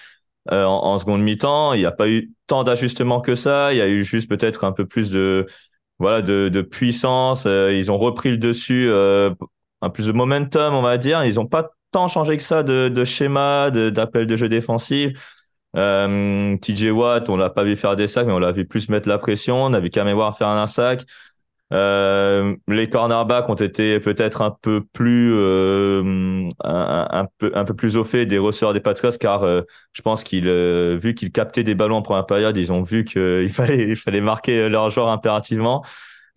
euh, 0.52 0.64
en, 0.64 0.98
seconde 0.98 1.22
mi-temps. 1.22 1.72
Il 1.74 1.80
n'y 1.80 1.86
a 1.86 1.92
pas 1.92 2.08
eu 2.08 2.32
tant 2.46 2.64
d'ajustements 2.64 3.20
que 3.20 3.34
ça. 3.34 3.72
Il 3.72 3.78
y 3.78 3.80
a 3.80 3.88
eu 3.88 4.04
juste 4.04 4.28
peut-être 4.28 4.64
un 4.64 4.72
peu 4.72 4.86
plus 4.86 5.10
de, 5.10 5.46
voilà, 5.98 6.22
de, 6.22 6.48
de 6.48 6.62
puissance. 6.62 7.44
Euh, 7.46 7.72
ils 7.72 7.90
ont 7.90 7.98
repris 7.98 8.30
le 8.30 8.36
dessus, 8.38 8.88
euh, 8.90 9.30
un 9.82 9.90
plus 9.90 10.06
de 10.06 10.12
momentum, 10.12 10.74
on 10.74 10.82
va 10.82 10.98
dire. 10.98 11.24
Ils 11.24 11.34
n'ont 11.36 11.46
pas 11.46 11.70
tant 11.90 12.08
changé 12.08 12.36
que 12.36 12.42
ça 12.42 12.62
de, 12.62 12.88
de 12.88 13.04
schéma, 13.04 13.70
de- 13.70 13.90
d'appel 13.90 14.26
de 14.26 14.36
jeu 14.36 14.48
défensif. 14.48 15.40
Euh, 15.76 16.56
TJ 16.58 16.90
Watt, 16.90 17.28
on 17.30 17.36
l'a 17.36 17.50
pas 17.50 17.64
vu 17.64 17.76
faire 17.76 17.96
des 17.96 18.06
sacs, 18.08 18.26
mais 18.26 18.32
on 18.32 18.38
l'a 18.38 18.52
vu 18.52 18.66
plus 18.66 18.88
mettre 18.88 19.08
la 19.08 19.18
pression. 19.18 19.64
On 19.64 19.72
a 19.72 19.80
vu 19.80 19.90
Kamewar 19.90 20.36
faire 20.36 20.48
un 20.48 20.66
sac. 20.66 21.04
Euh, 21.72 22.54
les 22.68 22.88
cornerbacks 22.90 23.48
ont 23.48 23.54
été 23.54 23.98
peut-être 23.98 24.42
un 24.42 24.50
peu 24.50 24.84
plus 24.92 25.32
euh, 25.34 26.48
un, 26.62 27.26
peu 27.38 27.52
un 27.54 27.64
peu 27.64 27.74
plus 27.74 27.96
au 27.96 28.04
fait 28.04 28.26
des 28.26 28.38
receveurs 28.38 28.74
des 28.74 28.80
Patriots 28.80 29.16
car 29.18 29.42
euh, 29.44 29.62
je 29.92 30.02
pense 30.02 30.24
qu'ils 30.24 30.46
euh, 30.46 30.98
vu 31.00 31.14
qu'ils 31.14 31.32
captaient 31.32 31.62
des 31.62 31.74
ballons 31.74 31.96
en 31.96 32.02
première 32.02 32.26
période 32.26 32.56
ils 32.58 32.70
ont 32.70 32.82
vu 32.82 33.04
qu'il 33.04 33.48
fallait 33.52 33.88
il 33.88 33.96
fallait 33.96 34.20
marquer 34.20 34.68
leur 34.68 34.90
joueur 34.90 35.08
impérativement. 35.08 35.84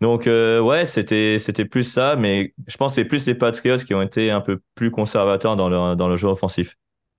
Donc 0.00 0.26
euh, 0.26 0.60
ouais 0.60 0.86
c'était 0.86 1.38
c'était 1.38 1.64
plus 1.66 1.84
ça 1.84 2.16
mais 2.16 2.54
je 2.66 2.76
pense 2.76 2.92
que 2.92 2.96
c'est 2.96 3.04
plus 3.04 3.26
les 3.26 3.34
Patriots 3.34 3.78
qui 3.78 3.94
ont 3.94 4.02
été 4.02 4.30
un 4.30 4.40
peu 4.40 4.60
plus 4.74 4.90
conservateurs 4.90 5.56
dans 5.56 5.68
le 5.68 5.94
dans 5.94 6.08
le 6.08 6.16
jeu 6.16 6.28
offensif 6.28 6.76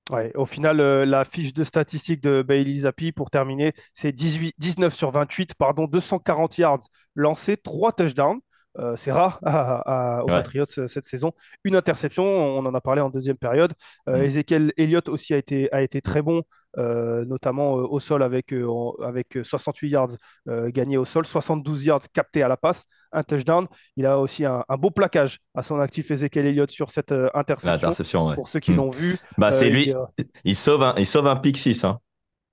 Ouais, 0.09 0.31
au 0.35 0.45
final, 0.47 0.79
euh, 0.79 1.05
la 1.05 1.23
fiche 1.23 1.53
de 1.53 1.63
statistiques 1.63 2.21
de 2.21 2.41
Bailey 2.41 2.73
Zappi, 2.79 3.11
pour 3.11 3.29
terminer, 3.29 3.73
c'est 3.93 4.11
18 4.11 4.55
19 4.57 4.95
sur 4.95 5.11
28, 5.11 5.53
pardon, 5.53 5.85
240 5.85 6.57
yards 6.57 6.81
lancés, 7.13 7.57
3 7.57 7.91
touchdowns. 7.93 8.39
Euh, 8.77 8.95
c'est 8.95 9.11
rare 9.11 9.39
à- 9.43 10.19
à- 10.19 10.23
aux 10.23 10.27
Ouais. 10.27 10.33
Patriots 10.33 10.65
cette 10.67 11.05
saison. 11.05 11.31
Une 11.63 11.75
interception, 11.75 12.23
on 12.23 12.65
en 12.65 12.73
a 12.75 12.81
parlé 12.81 13.01
en 13.01 13.09
deuxième 13.09 13.37
période. 13.37 13.73
Euh, 14.07 14.19
Mm. 14.19 14.23
Ezekiel 14.23 14.73
Elliott 14.77 15.09
aussi 15.09 15.33
a 15.33 15.37
été, 15.37 15.71
a 15.73 15.81
été 15.81 16.01
très 16.01 16.21
bon, 16.21 16.43
euh, 16.77 17.25
notamment 17.25 17.71
au 17.73 17.99
sol 17.99 18.21
avec, 18.21 18.53
euh, 18.53 18.67
en- 18.67 18.93
avec 19.03 19.37
68 19.43 19.89
yards 19.89 20.09
gagnés 20.47 20.97
au 20.97 21.05
sol, 21.05 21.25
72 21.25 21.85
yards 21.85 22.03
captés 22.13 22.43
à 22.43 22.47
la 22.47 22.57
passe, 22.57 22.85
un 23.11 23.23
touchdown. 23.23 23.67
Il 23.97 24.05
a 24.05 24.19
aussi 24.19 24.45
un, 24.45 24.63
un 24.69 24.77
beau 24.77 24.91
plaquage 24.91 25.39
à 25.55 25.63
son 25.63 25.79
actif, 25.79 26.11
Ezekiel 26.11 26.45
Elliott, 26.45 26.69
sur 26.69 26.91
cette 26.91 27.11
interception. 27.33 28.27
ouais. 28.27 28.35
Pour 28.35 28.47
ceux 28.47 28.59
qui 28.59 28.71
Mm. 28.71 28.75
l'ont 28.75 28.91
vu, 28.91 29.17
bah 29.37 29.51
c'est 29.51 29.69
lui 29.71 29.91
il 30.43 30.55
sauve 30.55 30.83
un 30.83 30.93
il 30.97 31.07
sauve 31.07 31.25
un 31.27 31.35
pick 31.37 31.57
6 31.57 31.83
hein 31.85 31.99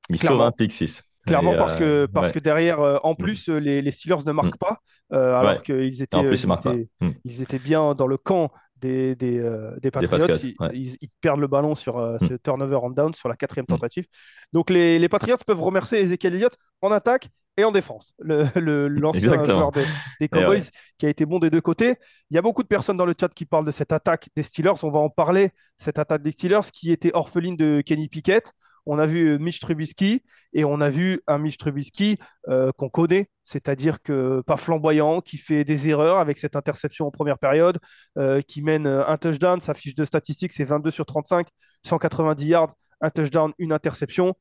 il 0.08 0.18
Clairement. 0.18 0.38
sauve 0.38 0.46
un 0.46 0.52
pick 0.52 0.72
6 0.72 1.02
Clairement, 1.26 1.54
Et, 1.54 1.56
parce 1.56 1.76
que, 1.76 1.84
euh, 1.84 2.06
parce 2.06 2.28
ouais. 2.28 2.34
que 2.34 2.38
derrière, 2.38 2.80
euh, 2.80 2.98
en 3.02 3.14
plus, 3.14 3.48
euh, 3.48 3.58
les, 3.58 3.82
les 3.82 3.90
Steelers 3.90 4.24
ne 4.24 4.32
marquent 4.32 4.58
pas, 4.58 4.78
euh, 5.12 5.34
alors 5.34 5.56
Ouais. 5.56 5.62
qu'ils 5.62 6.02
étaient, 6.02 6.22
plus, 6.22 6.42
ils 6.42 6.48
pas. 6.48 6.74
Mm. 7.00 7.10
ils 7.24 7.42
étaient 7.42 7.58
bien 7.58 7.94
dans 7.94 8.06
le 8.06 8.16
camp 8.16 8.52
des, 8.76 9.16
des, 9.16 9.38
euh, 9.38 9.76
des 9.80 9.90
Patriots. 9.90 10.26
ils, 10.72 10.96
perdent 11.20 11.40
le 11.40 11.46
ballon 11.48 11.74
sur 11.74 11.98
mm. 11.98 12.18
ce 12.20 12.34
turnover 12.34 12.78
on 12.82 12.90
down 12.90 13.14
sur 13.14 13.28
la 13.28 13.36
quatrième 13.36 13.64
mm. 13.64 13.74
tentative. 13.74 14.06
Donc 14.52 14.70
les, 14.70 14.98
les, 14.98 15.08
Patriots 15.08 15.36
peuvent 15.46 15.62
remercier 15.62 16.00
Ezekiel 16.00 16.34
Elliott 16.34 16.54
en 16.80 16.92
attaque 16.92 17.28
et 17.56 17.64
en 17.64 17.72
défense. 17.72 18.14
L'ancien 18.18 19.36
le, 19.36 19.44
joueur 19.44 19.72
des, 19.72 19.86
des 20.20 20.28
Cowboys 20.28 20.64
qui 20.98 21.06
a 21.06 21.08
été 21.08 21.24
bon 21.26 21.38
des 21.38 21.50
deux 21.50 21.60
côtés. 21.60 21.96
Il 22.30 22.34
y 22.34 22.38
a 22.38 22.42
beaucoup 22.42 22.62
de 22.62 22.68
personnes 22.68 22.98
dans 22.98 23.06
le 23.06 23.14
chat 23.18 23.32
qui 23.34 23.46
parlent 23.46 23.64
de 23.64 23.70
cette 23.70 23.92
attaque 23.92 24.28
des 24.36 24.42
Steelers. 24.42 24.74
On 24.82 24.90
va 24.90 25.00
en 25.00 25.08
parler, 25.08 25.50
cette 25.76 25.98
attaque 25.98 26.22
des 26.22 26.32
Steelers 26.32 26.70
qui 26.72 26.92
était 26.92 27.10
orpheline 27.14 27.56
de 27.56 27.80
Kenny 27.80 28.08
Pickett 28.08 28.52
on 28.86 28.98
a 28.98 29.06
vu 29.06 29.38
Mitch 29.38 29.58
Trubisky 29.58 30.22
et 30.52 30.64
on 30.64 30.80
a 30.80 30.88
vu 30.88 31.20
un 31.26 31.38
Mitch 31.38 31.58
Trubisky 31.58 32.18
euh, 32.48 32.70
qu'on 32.76 32.88
connaît, 32.88 33.28
c'est-à-dire 33.42 34.00
que 34.00 34.40
pas 34.42 34.56
flamboyant, 34.56 35.20
qui 35.20 35.36
fait 35.36 35.64
des 35.64 35.88
erreurs 35.88 36.18
avec 36.18 36.38
cette 36.38 36.54
interception 36.54 37.06
en 37.06 37.10
première 37.10 37.38
période, 37.38 37.78
euh, 38.16 38.40
qui 38.40 38.62
mène 38.62 38.86
euh, 38.86 39.06
un 39.06 39.16
touchdown. 39.18 39.60
Sa 39.60 39.74
fiche 39.74 39.96
de 39.96 40.04
statistiques, 40.04 40.52
c'est 40.52 40.64
22 40.64 40.92
sur 40.92 41.04
35, 41.04 41.48
190 41.84 42.46
yards, 42.46 42.74
un 43.00 43.10
touchdown, 43.10 43.52
une 43.58 43.72
interception. 43.72 44.34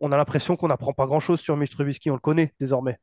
On 0.00 0.12
a 0.12 0.16
l'impression 0.16 0.56
qu'on 0.56 0.68
n'apprend 0.68 0.92
pas 0.92 1.06
grand-chose 1.06 1.40
sur 1.40 1.56
Mitch 1.56 1.70
Trubisky, 1.70 2.10
on 2.10 2.14
le 2.14 2.20
connaît 2.20 2.52
désormais. 2.60 2.98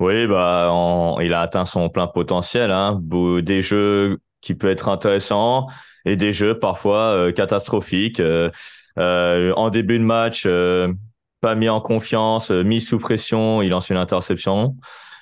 Oui, 0.00 0.26
bah, 0.26 1.16
il 1.22 1.32
a 1.32 1.40
atteint 1.40 1.64
son 1.64 1.88
plein 1.88 2.08
potentiel. 2.08 2.72
Hein. 2.72 3.00
Des 3.02 3.62
jeux 3.62 4.18
qui 4.40 4.54
peuvent 4.54 4.72
être 4.72 4.88
intéressants 4.88 5.68
et 6.04 6.16
des 6.16 6.32
jeux 6.32 6.58
parfois 6.58 7.32
catastrophiques. 7.32 8.18
Euh, 8.18 8.50
en 8.96 9.70
début 9.70 9.98
de 9.98 10.04
match, 10.04 10.44
euh, 10.46 10.92
pas 11.40 11.54
mis 11.54 11.68
en 11.68 11.80
confiance, 11.80 12.50
euh, 12.50 12.62
mis 12.62 12.80
sous 12.80 12.98
pression, 12.98 13.62
il 13.62 13.70
lance 13.70 13.90
une 13.90 13.96
interception. 13.96 14.76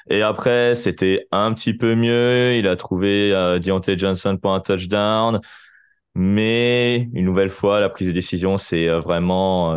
Et 0.08 0.22
après, 0.22 0.74
c'était 0.74 1.26
un 1.30 1.52
petit 1.54 1.74
peu 1.74 1.94
mieux. 1.94 2.56
Il 2.56 2.66
a 2.68 2.76
trouvé 2.76 3.32
euh, 3.32 3.58
Deontay 3.58 3.96
Johnson 3.98 4.36
pour 4.40 4.52
un 4.54 4.60
touchdown. 4.60 5.40
Mais 6.14 7.08
une 7.14 7.24
nouvelle 7.24 7.50
fois, 7.50 7.80
la 7.80 7.88
prise 7.88 8.08
de 8.08 8.12
décision, 8.12 8.58
c'est 8.58 8.88
vraiment 8.88 9.72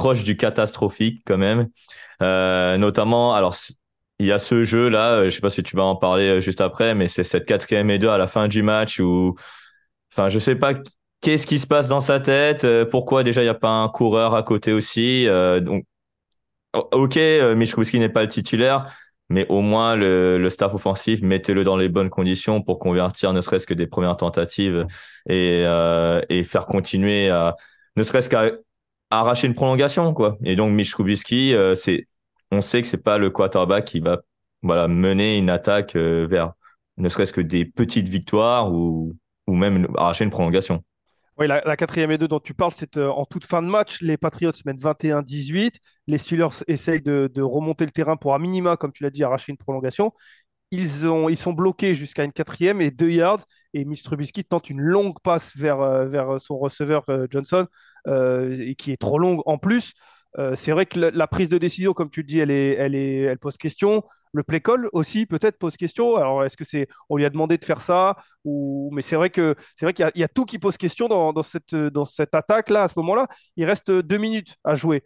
proche 0.00 0.24
du 0.24 0.36
catastrophique 0.36 1.22
quand 1.26 1.38
même. 1.38 1.68
Euh, 2.22 2.76
notamment, 2.78 3.34
alors 3.34 3.54
il 4.18 4.26
y 4.26 4.32
a 4.32 4.38
ce 4.38 4.64
jeu 4.64 4.88
là, 4.88 5.24
je 5.24 5.30
sais 5.30 5.40
pas 5.40 5.50
si 5.50 5.62
tu 5.62 5.76
vas 5.76 5.84
en 5.84 5.96
parler 5.96 6.40
juste 6.40 6.60
après, 6.60 6.94
mais 6.94 7.08
c'est 7.08 7.24
cette 7.24 7.46
quatrième 7.46 7.90
et 7.90 7.98
deux 7.98 8.08
à 8.08 8.18
la 8.18 8.26
fin 8.26 8.48
du 8.48 8.62
match 8.62 9.00
où, 9.00 9.36
enfin, 10.12 10.28
je 10.28 10.38
sais 10.38 10.56
pas 10.56 10.74
Qu'est-ce 11.20 11.46
qui 11.46 11.58
se 11.58 11.66
passe 11.66 11.88
dans 11.88 12.00
sa 12.00 12.18
tête 12.18 12.64
euh, 12.64 12.86
Pourquoi 12.86 13.22
déjà 13.24 13.42
il 13.42 13.44
n'y 13.44 13.50
a 13.50 13.54
pas 13.54 13.68
un 13.68 13.88
coureur 13.88 14.34
à 14.34 14.42
côté 14.42 14.72
aussi 14.72 15.26
euh, 15.28 15.60
Donc, 15.60 15.84
ok, 16.72 17.16
euh, 17.18 17.54
Mitch 17.54 17.76
n'est 17.94 18.08
pas 18.08 18.22
le 18.22 18.28
titulaire, 18.28 18.94
mais 19.28 19.46
au 19.48 19.60
moins 19.60 19.96
le, 19.96 20.48
staff 20.48 20.74
offensif, 20.74 21.20
mettez-le 21.20 21.62
dans 21.62 21.76
les 21.76 21.90
bonnes 21.90 22.08
conditions 22.08 22.62
pour 22.62 22.78
convertir 22.78 23.34
ne 23.34 23.40
serait-ce 23.42 23.66
que 23.66 23.74
des 23.74 23.86
premières 23.86 24.16
tentatives 24.16 24.86
et, 25.28 25.62
et 26.30 26.44
faire 26.44 26.66
continuer 26.66 27.28
à 27.28 27.56
ne 27.96 28.02
serait-ce 28.02 28.30
qu'à 28.30 28.52
arracher 29.10 29.46
une 29.46 29.54
prolongation 29.54 30.14
quoi. 30.14 30.38
Et 30.44 30.56
donc 30.56 30.72
Mitch 30.72 30.90
Trubisky, 30.92 31.54
c'est 31.74 32.06
on 32.50 32.60
sait 32.62 32.82
que 32.82 32.88
c'est 32.88 33.02
pas 33.02 33.18
le 33.18 33.30
quarterback 33.30 33.84
qui 33.84 34.00
va 34.00 34.20
voilà 34.62 34.88
mener 34.88 35.38
une 35.38 35.50
attaque 35.50 35.96
vers 35.96 36.52
ne 36.96 37.08
serait-ce 37.08 37.32
que 37.32 37.40
des 37.40 37.64
petites 37.64 38.08
victoires 38.08 38.72
ou 38.72 39.16
ou 39.46 39.54
même 39.54 39.88
arracher 39.96 40.24
une 40.24 40.30
prolongation. 40.30 40.82
Oui, 41.40 41.46
la, 41.46 41.76
quatrième 41.78 42.10
et 42.10 42.18
deux 42.18 42.28
dont 42.28 42.38
tu 42.38 42.52
parles, 42.52 42.72
c'est 42.76 42.98
euh, 42.98 43.08
en 43.10 43.24
toute 43.24 43.46
fin 43.46 43.62
de 43.62 43.66
match. 43.66 44.02
Les 44.02 44.18
Patriots 44.18 44.52
mènent 44.66 44.76
21-18. 44.76 45.76
Les 46.06 46.18
Steelers 46.18 46.62
essayent 46.68 47.00
de, 47.00 47.40
remonter 47.40 47.86
le 47.86 47.90
terrain 47.92 48.18
pour, 48.18 48.34
à 48.34 48.38
minima, 48.38 48.76
comme 48.76 48.92
tu 48.92 49.02
l'as 49.02 49.10
dit, 49.10 49.24
arracher 49.24 49.50
une 49.52 49.56
prolongation. 49.56 50.12
Ils, 50.70 51.08
ont, 51.08 51.30
ils 51.30 51.38
sont 51.38 51.54
bloqués 51.54 51.94
jusqu'à 51.94 52.24
une 52.24 52.32
quatrième 52.32 52.82
et 52.82 52.90
deux 52.90 53.10
yards. 53.10 53.42
Et 53.72 53.86
Mitch 53.86 54.02
Trubisky 54.02 54.44
tente 54.44 54.68
une 54.68 54.80
longue 54.82 55.16
passe 55.22 55.56
vers, 55.56 55.80
euh, 55.80 56.38
son 56.38 56.58
receveur 56.58 57.04
euh, 57.08 57.26
Johnson, 57.30 57.66
qui 58.76 58.92
est 58.92 59.00
trop 59.00 59.18
longue 59.18 59.40
en 59.46 59.56
plus. 59.56 59.94
Euh, 60.38 60.54
c'est 60.56 60.72
vrai 60.72 60.86
que 60.86 60.98
la, 60.98 61.26
prise 61.26 61.48
de 61.48 61.58
décision, 61.58 61.92
comme 61.92 62.10
tu 62.10 62.20
le 62.20 62.26
dis, 62.26 62.38
elle, 62.38 63.38
pose 63.38 63.56
question. 63.56 64.02
Le 64.32 64.42
play 64.44 64.60
call 64.60 64.88
aussi 64.92 65.26
peut-être 65.26 65.58
pose 65.58 65.76
question. 65.76 66.16
Alors 66.16 66.44
est-ce 66.44 66.56
que 66.56 66.64
c'est 66.64 66.86
on 67.08 67.16
lui 67.16 67.24
a 67.24 67.30
demandé 67.30 67.58
de 67.58 67.64
faire 67.64 67.82
ça 67.82 68.16
mais 68.44 69.02
c'est 69.02 69.16
vrai 69.16 69.30
c'est 69.76 69.92
qu'il 69.92 70.10
y, 70.14 70.22
a 70.22 70.28
tout 70.28 70.44
qui 70.44 70.58
pose 70.58 70.76
question 70.76 71.08
dans, 71.08 71.42
cette 71.42 71.74
dans 71.74 72.04
cette 72.04 72.34
attaque 72.34 72.70
là 72.70 72.84
à 72.84 72.88
ce 72.88 72.94
moment-là. 72.98 73.26
Il 73.56 73.64
reste 73.64 73.90
deux 73.90 74.18
minutes 74.18 74.56
à 74.64 74.74
jouer. 74.74 75.02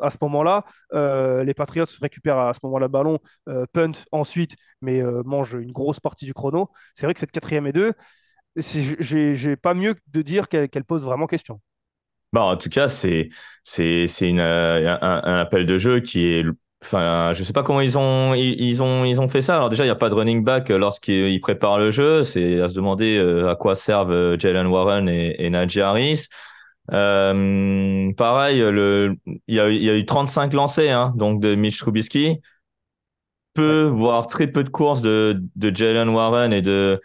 à 0.00 0.10
ce 0.10 0.18
moment-là, 0.22 0.64
euh, 0.92 1.44
les 1.44 1.54
Patriots 1.54 1.86
récupèrent 2.00 2.38
à 2.38 2.54
ce 2.54 2.60
moment-là 2.64 2.86
le 2.86 2.90
ballon, 2.90 3.18
euh, 3.48 3.66
punt 3.72 3.92
ensuite, 4.12 4.56
mais 4.82 5.00
mangent 5.24 5.54
une 5.54 5.72
grosse 5.72 6.00
partie 6.00 6.24
du 6.26 6.34
chrono. 6.34 6.70
C'est 6.94 7.06
vrai 7.06 7.14
que 7.14 7.20
cette 7.20 7.32
quatrième 7.32 7.66
et 7.66 7.72
deux, 7.72 7.92
j'ai 8.56 9.56
pas 9.56 9.74
mieux 9.74 9.94
de 10.08 10.22
dire 10.22 10.48
qu'elle 10.48 10.84
pose 10.84 11.04
vraiment 11.04 11.26
question. 11.26 11.60
Bah, 12.32 12.42
en 12.42 12.56
tout 12.56 12.68
cas, 12.68 12.88
c'est 12.88 13.28
c'est 13.64 14.06
c'est 14.06 14.28
une 14.28 14.40
euh, 14.40 14.96
un, 15.00 15.40
appel 15.40 15.66
de 15.66 15.78
jeu 15.78 16.00
qui 16.00 16.26
est 16.26 16.44
enfin 16.82 17.32
je 17.34 17.42
sais 17.42 17.52
pas 17.52 17.62
comment 17.62 17.80
ils 17.80 17.98
ont 17.98 18.34
ils, 18.34 18.82
ont 18.82 19.04
ils 19.04 19.20
ont 19.20 19.28
fait 19.28 19.42
ça. 19.42 19.56
Alors 19.56 19.70
déjà, 19.70 19.84
il 19.84 19.86
n'y 19.88 19.92
a 19.92 19.96
pas 19.96 20.08
de 20.08 20.14
running 20.14 20.44
back 20.44 20.68
lorsqu'ils 20.68 21.40
préparent 21.40 21.78
le 21.78 21.90
jeu, 21.90 22.24
c'est 22.24 22.60
à 22.60 22.68
se 22.68 22.74
demander 22.74 23.18
euh, 23.18 23.50
à 23.50 23.56
quoi 23.56 23.74
servent 23.74 24.12
euh, 24.12 24.38
Jalen 24.38 24.66
Warren 24.66 25.08
et, 25.08 25.36
et 25.44 25.50
Najee 25.50 25.80
Harris. 25.80 26.28
Euh, 26.92 28.12
pareil, 28.14 28.60
le 28.60 29.16
il 29.48 29.54
y 29.56 29.60
a 29.60 29.68
il 29.70 29.82
y 29.82 29.90
a 29.90 29.96
eu 29.96 30.04
35 30.06 30.52
lancés 30.52 30.90
hein, 30.90 31.12
donc 31.16 31.40
de 31.40 31.54
Mitch 31.54 31.78
Trubisky. 31.78 32.40
Peu 33.54 33.84
voire 33.84 34.26
très 34.26 34.46
peu 34.48 34.62
de 34.64 34.68
courses 34.68 35.00
de 35.00 35.40
de 35.56 35.74
Jalen 35.74 36.10
Warren 36.10 36.52
et 36.52 36.62
de 36.62 37.00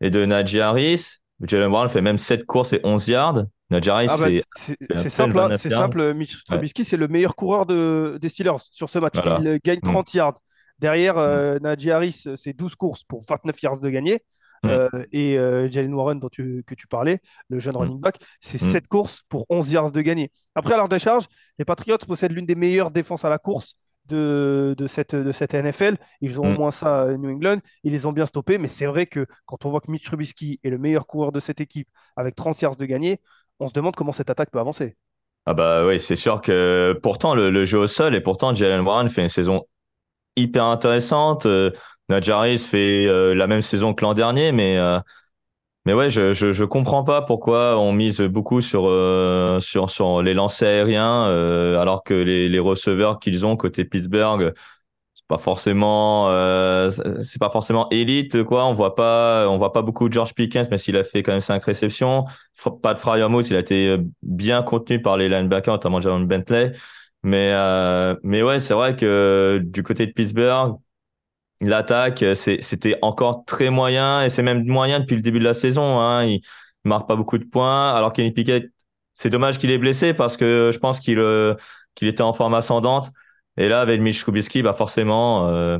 et 0.00 0.10
de 0.10 0.24
Najee 0.24 0.60
Harris. 0.60 1.18
Jalen 1.42 1.70
Warren 1.70 1.88
fait 1.90 2.00
même 2.00 2.18
7 2.18 2.46
courses 2.46 2.72
et 2.72 2.80
11 2.84 3.08
yards. 3.08 3.44
Najee 3.70 3.90
ah 3.90 4.16
bah, 4.16 4.26
c'est 4.94 5.08
simple, 5.08 5.38
hein, 5.38 5.56
c'est 5.56 5.70
simple. 5.70 6.14
Mitch 6.14 6.44
Trubisky, 6.44 6.84
c'est 6.84 6.96
le 6.96 7.08
meilleur 7.08 7.34
coureur 7.34 7.66
de, 7.66 8.16
des 8.20 8.28
Steelers 8.28 8.62
sur 8.70 8.88
ce 8.88 8.98
match. 8.98 9.14
Il 9.40 9.48
euh, 9.48 9.58
gagne 9.64 9.80
30 9.80 10.14
mm. 10.14 10.16
yards. 10.16 10.38
Derrière, 10.78 11.18
euh, 11.18 11.58
mm. 11.60 11.90
Harris, 11.90 12.24
c'est 12.36 12.52
12 12.52 12.74
courses 12.76 13.02
pour 13.04 13.24
29 13.28 13.60
yards 13.62 13.80
de 13.80 13.90
gagner. 13.90 14.22
Mm. 14.62 14.68
Euh, 14.68 14.88
et 15.12 15.38
euh, 15.38 15.70
Jalen 15.70 15.94
Warren, 15.94 16.20
dont 16.20 16.28
tu, 16.28 16.62
que 16.66 16.74
tu 16.74 16.86
parlais, 16.86 17.20
le 17.48 17.58
jeune 17.58 17.76
running 17.76 18.00
back, 18.00 18.18
c'est 18.40 18.58
7 18.58 18.86
courses 18.86 19.22
pour 19.28 19.46
11 19.48 19.72
yards 19.72 19.92
de 19.92 20.00
gagner. 20.00 20.30
Après, 20.54 20.74
à 20.74 20.76
leur 20.76 20.88
décharge, 20.88 21.26
les 21.58 21.64
Patriots 21.64 21.98
possèdent 21.98 22.32
l'une 22.32 22.46
des 22.46 22.54
meilleures 22.54 22.90
défenses 22.90 23.24
à 23.24 23.28
la 23.28 23.38
course 23.38 23.74
de, 24.06 24.74
de, 24.78 24.86
cette, 24.86 25.14
de 25.14 25.32
cette 25.32 25.54
NFL. 25.54 25.96
Ils 26.20 26.40
ont 26.40 26.54
au 26.54 26.56
moins 26.56 26.70
ça 26.70 27.02
à 27.02 27.16
New 27.16 27.30
England. 27.30 27.58
Ils 27.82 27.92
les 27.92 28.06
ont 28.06 28.12
bien 28.12 28.26
stoppés. 28.26 28.58
Mais 28.58 28.68
c'est 28.68 28.86
vrai 28.86 29.06
que 29.06 29.26
quand 29.46 29.64
on 29.66 29.70
voit 29.70 29.80
que 29.80 29.90
Mitch 29.90 30.04
Trubisky 30.04 30.60
est 30.62 30.70
le 30.70 30.78
meilleur 30.78 31.06
coureur 31.06 31.32
de 31.32 31.40
cette 31.40 31.60
équipe 31.60 31.88
avec 32.14 32.34
30 32.34 32.60
yards 32.60 32.76
de 32.76 32.84
gagné, 32.84 33.20
on 33.60 33.68
se 33.68 33.72
demande 33.72 33.94
comment 33.94 34.12
cette 34.12 34.30
attaque 34.30 34.50
peut 34.50 34.58
avancer. 34.58 34.96
Ah 35.46 35.54
bah 35.54 35.86
oui, 35.86 36.00
c'est 36.00 36.16
sûr 36.16 36.40
que 36.40 36.98
pourtant 37.02 37.34
le, 37.34 37.64
jeu 37.64 37.78
au 37.78 37.86
sol 37.86 38.14
et 38.14 38.20
pourtant 38.20 38.52
Jalen 38.52 38.80
Warren 38.80 39.08
fait 39.08 39.22
une 39.22 39.28
saison 39.28 39.64
hyper 40.34 40.64
intéressante. 40.64 41.46
Euh, 41.46 41.70
Najaris 42.08 42.58
fait 42.58 43.06
euh, 43.06 43.34
la 43.34 43.46
même 43.46 43.62
saison 43.62 43.94
que 43.94 44.04
l'an 44.04 44.14
dernier, 44.14 44.52
mais 44.52 44.76
euh, 44.78 44.98
mais 45.84 45.94
ouais, 45.94 46.10
je, 46.10 46.32
je, 46.32 46.52
je 46.52 46.64
comprends 46.64 47.04
pas 47.04 47.22
pourquoi 47.22 47.78
on 47.78 47.92
mise 47.92 48.20
beaucoup 48.20 48.60
sur 48.60 48.88
euh, 48.88 49.60
sur 49.60 49.88
sur 49.90 50.22
les 50.22 50.34
lancers 50.34 50.68
aériens 50.68 51.24
alors 51.80 52.02
que 52.02 52.14
les, 52.14 52.48
les 52.48 52.58
receveurs 52.58 53.20
qu'ils 53.20 53.46
ont 53.46 53.56
côté 53.56 53.84
Pittsburgh 53.84 54.52
pas 55.28 55.38
forcément 55.38 56.30
euh, 56.30 56.90
c'est 57.22 57.40
pas 57.40 57.50
forcément 57.50 57.88
élite 57.90 58.44
quoi 58.44 58.64
on 58.66 58.74
voit 58.74 58.94
pas 58.94 59.48
on 59.48 59.58
voit 59.58 59.72
pas 59.72 59.82
beaucoup 59.82 60.08
de 60.08 60.14
George 60.14 60.34
Pickens 60.34 60.68
mais 60.70 60.78
s'il 60.78 60.96
a 60.96 61.04
fait 61.04 61.22
quand 61.22 61.32
même 61.32 61.40
cinq 61.40 61.64
réceptions 61.64 62.24
pas 62.82 62.94
de 62.94 62.98
Fryermuth 62.98 63.50
il 63.50 63.56
a 63.56 63.60
été 63.60 63.96
bien 64.22 64.62
contenu 64.62 65.02
par 65.02 65.16
les 65.16 65.28
linebackers 65.28 65.74
notamment 65.74 66.00
Jalen 66.00 66.26
Bentley 66.26 66.72
mais 67.24 67.52
mais 68.22 68.42
ouais 68.42 68.60
c'est 68.60 68.74
vrai 68.74 68.94
que 68.94 69.60
du 69.64 69.82
côté 69.82 70.06
de 70.06 70.12
Pittsburgh 70.12 70.76
L'attaque, 71.62 72.22
c'était 72.34 72.98
encore 73.00 73.44
très 73.46 73.70
moyen 73.70 74.22
et 74.22 74.28
c'est 74.30 74.42
même 74.42 74.64
moyen 74.66 75.00
depuis 75.00 75.16
le 75.16 75.22
début 75.22 75.38
de 75.38 75.44
la 75.44 75.54
saison. 75.54 75.98
Hein. 76.00 76.24
Il 76.26 76.42
marque 76.84 77.08
pas 77.08 77.16
beaucoup 77.16 77.38
de 77.38 77.44
points. 77.44 77.94
Alors 77.94 78.12
Kenny 78.12 78.30
Pickett, 78.30 78.70
c'est 79.14 79.30
dommage 79.30 79.58
qu'il 79.58 79.70
est 79.70 79.78
blessé 79.78 80.12
parce 80.12 80.36
que 80.36 80.70
je 80.74 80.78
pense 80.78 81.00
qu'il 81.00 81.18
euh, 81.18 81.54
qu'il 81.94 82.08
était 82.08 82.22
en 82.22 82.34
forme 82.34 82.52
ascendante. 82.54 83.10
Et 83.56 83.68
là, 83.68 83.80
avec 83.80 84.00
Mitch 84.00 84.20
Trubisky, 84.20 84.62
bah 84.62 84.74
forcément, 84.74 85.48
euh, 85.48 85.78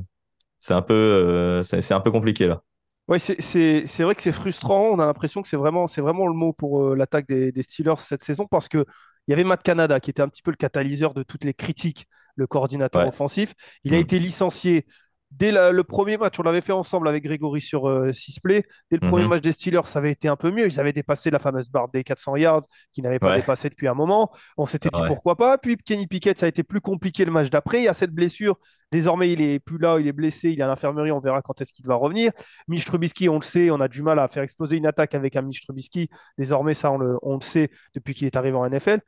c'est 0.58 0.74
un 0.74 0.82
peu 0.82 0.94
euh, 0.94 1.62
c'est 1.62 1.92
un 1.92 2.00
peu 2.00 2.10
compliqué 2.10 2.46
là. 2.46 2.62
Ouais, 3.08 3.20
c'est 3.20 4.00
vrai 4.00 4.16
que 4.16 4.22
c'est 4.22 4.32
frustrant. 4.32 4.88
On 4.90 4.98
a 4.98 5.06
l'impression 5.06 5.40
que 5.40 5.48
c'est 5.48 5.56
vraiment, 5.56 5.86
c'est 5.86 6.00
vraiment 6.00 6.26
le 6.26 6.34
mot 6.34 6.52
pour 6.52 6.96
l'attaque 6.96 7.28
des, 7.28 7.52
des, 7.52 7.62
Steelers 7.62 8.00
cette 8.00 8.24
saison 8.24 8.46
parce 8.50 8.68
que 8.68 8.84
il 9.28 9.30
y 9.30 9.34
avait 9.34 9.44
Matt 9.44 9.62
Canada 9.62 10.00
qui 10.00 10.10
était 10.10 10.22
un 10.22 10.28
petit 10.28 10.42
peu 10.42 10.50
le 10.50 10.56
catalyseur 10.56 11.14
de 11.14 11.22
toutes 11.22 11.44
les 11.44 11.54
critiques, 11.54 12.06
le 12.34 12.46
coordinateur 12.46 13.06
offensif. 13.06 13.54
Il 13.84 13.94
a 13.94 13.98
été 13.98 14.18
licencié 14.18 14.86
dès 15.30 15.52
le 15.52 15.82
premier 15.84 16.16
match, 16.16 16.38
on 16.38 16.42
l'avait 16.42 16.60
fait 16.60 16.72
ensemble 16.72 17.08
avec 17.08 17.24
Grégory 17.24 17.60
sur 17.60 17.88
euh, 17.88 18.12
Sisplay. 18.12 18.64
Dès 18.90 18.96
le 19.00 19.08
premier 19.08 19.24
Mhm. 19.24 19.30
match 19.30 19.42
des 19.42 19.52
Steelers, 19.52 19.82
ça 19.84 19.98
avait 19.98 20.12
été 20.12 20.28
un 20.28 20.36
peu 20.36 20.50
mieux. 20.50 20.66
Ils 20.66 20.80
avaient 20.80 20.92
dépassé 20.92 21.30
la 21.30 21.38
fameuse 21.38 21.68
barre 21.68 21.88
des 21.88 22.04
400 22.04 22.36
yards 22.36 22.62
qu'ils 22.92 23.04
n'avaient 23.04 23.18
pas 23.18 23.30
Ouais. 23.32 23.36
dépassé 23.36 23.68
depuis 23.68 23.88
un 23.88 23.94
moment. 23.94 24.30
On 24.56 24.66
s'était 24.66 24.88
dit 24.92 25.00
Ouais. 25.00 25.08
pourquoi 25.08 25.36
pas. 25.36 25.58
Puis 25.58 25.76
Kenny 25.76 26.06
Pickett, 26.06 26.38
ça 26.38 26.46
a 26.46 26.48
été 26.48 26.62
plus 26.62 26.80
compliqué 26.80 27.24
le 27.24 27.32
match 27.32 27.50
d'après. 27.50 27.78
Il 27.80 27.84
y 27.84 27.88
a 27.88 27.94
cette 27.94 28.12
blessure. 28.12 28.56
Désormais, 28.92 29.32
il 29.32 29.40
est 29.42 29.58
plus 29.58 29.78
là, 29.78 29.98
il 29.98 30.06
est 30.06 30.12
blessé, 30.12 30.50
il 30.50 30.60
est 30.60 30.62
à 30.62 30.68
l'infirmerie. 30.68 31.10
On 31.10 31.18
verra 31.18 31.42
quand 31.42 31.60
est-ce 31.60 31.72
qu'il 31.72 31.84
va 31.86 31.96
revenir. 31.96 32.30
Mitch 32.68 32.84
Trubisky, 32.84 33.28
on 33.28 33.34
le 33.34 33.42
sait, 33.42 33.68
on 33.72 33.80
a 33.80 33.88
du 33.88 34.00
mal 34.00 34.20
à 34.20 34.28
faire 34.28 34.44
exploser 34.44 34.76
une 34.76 34.86
attaque 34.86 35.14
avec 35.16 35.34
un 35.34 35.42
Mitch 35.42 35.60
Trubisky. 35.64 36.08
Désormais, 36.38 36.72
ça, 36.72 36.92
on 36.92 36.98
le, 36.98 37.18
on 37.22 37.34
le 37.34 37.40
sait 37.40 37.68
depuis 37.94 38.14
qu'il 38.14 38.28
est 38.28 38.36
arrivé 38.36 38.56
en 38.56 38.64
NFL. 38.64 39.00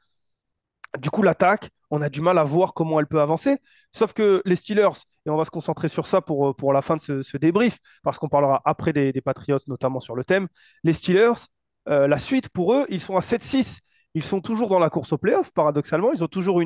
Du 0.98 1.10
coup, 1.10 1.22
l'attaque, 1.22 1.70
on 1.90 2.02
a 2.02 2.08
du 2.08 2.20
mal 2.20 2.38
à 2.38 2.44
voir 2.44 2.74
comment 2.74 2.98
elle 3.00 3.06
peut 3.06 3.20
avancer. 3.20 3.58
Sauf 3.92 4.12
que 4.12 4.42
les 4.44 4.56
Steelers, 4.56 5.04
et 5.26 5.30
on 5.30 5.36
va 5.36 5.44
se 5.44 5.50
concentrer 5.50 5.88
sur 5.88 6.06
ça 6.06 6.20
pour, 6.20 6.48
euh, 6.48 6.54
pour 6.54 6.72
la 6.72 6.82
fin 6.82 6.96
de 6.96 7.22
ce, 7.22 7.36
débrief, 7.36 7.78
parce 8.02 8.18
qu'on 8.18 8.28
parlera 8.28 8.60
après 8.64 8.92
des, 8.92 9.12
Patriots, 9.20 9.58
notamment 9.66 10.00
sur 10.00 10.14
le 10.14 10.24
thème. 10.24 10.48
Les 10.84 10.92
Steelers, 10.92 11.46
euh, 11.88 12.06
la 12.08 12.18
suite 12.18 12.48
pour 12.48 12.74
eux, 12.74 12.86
ils 12.88 13.00
sont 13.00 13.16
à 13.16 13.20
7-6. 13.20 13.80
Ils 14.14 14.24
sont 14.24 14.40
toujours 14.40 14.68
dans 14.68 14.78
la 14.78 14.90
course 14.90 15.12
au 15.12 15.18
playoff, 15.18 15.52
paradoxalement. 15.52 16.12
Ils 16.12 16.24
ont 16.24 16.28
toujours 16.28 16.60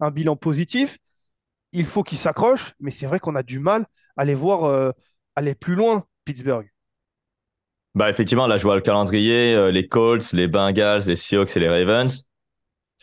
un 0.00 0.10
bilan 0.10 0.36
positif. 0.36 0.98
Il 1.72 1.86
faut 1.86 2.02
qu'ils 2.02 2.18
s'accrochent, 2.18 2.74
mais 2.80 2.90
c'est 2.90 3.06
vrai 3.06 3.18
qu'on 3.18 3.34
a 3.34 3.42
du 3.42 3.58
mal 3.58 3.86
à 4.16 4.24
les 4.24 4.34
voir 4.34 4.64
euh, 4.64 4.90
aller 5.34 5.54
plus 5.54 5.74
loin, 5.74 6.04
Pittsburgh. 6.24 6.70
Bah 7.94 8.08
effectivement, 8.08 8.46
là 8.46 8.56
je 8.56 8.62
vois 8.62 8.74
le 8.74 8.80
calendrier, 8.80 9.70
les 9.70 9.86
Colts, 9.86 10.32
les 10.32 10.48
Bengals, 10.48 11.02
les 11.06 11.16
Seahawks 11.16 11.56
et 11.56 11.60
les 11.60 11.68
Ravens. 11.68 12.26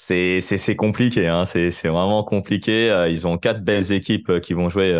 C'est 0.01 0.75
compliqué, 0.77 1.27
hein. 1.27 1.43
C'est 1.45 1.69
vraiment 1.89 2.23
compliqué. 2.23 2.89
Euh, 2.89 3.09
ils 3.09 3.27
ont 3.27 3.37
quatre 3.37 3.61
belles 3.63 3.91
équipes 3.91 4.29
euh, 4.29 4.39
qui 4.39 4.53
vont 4.53 4.69
jouer 4.69 4.93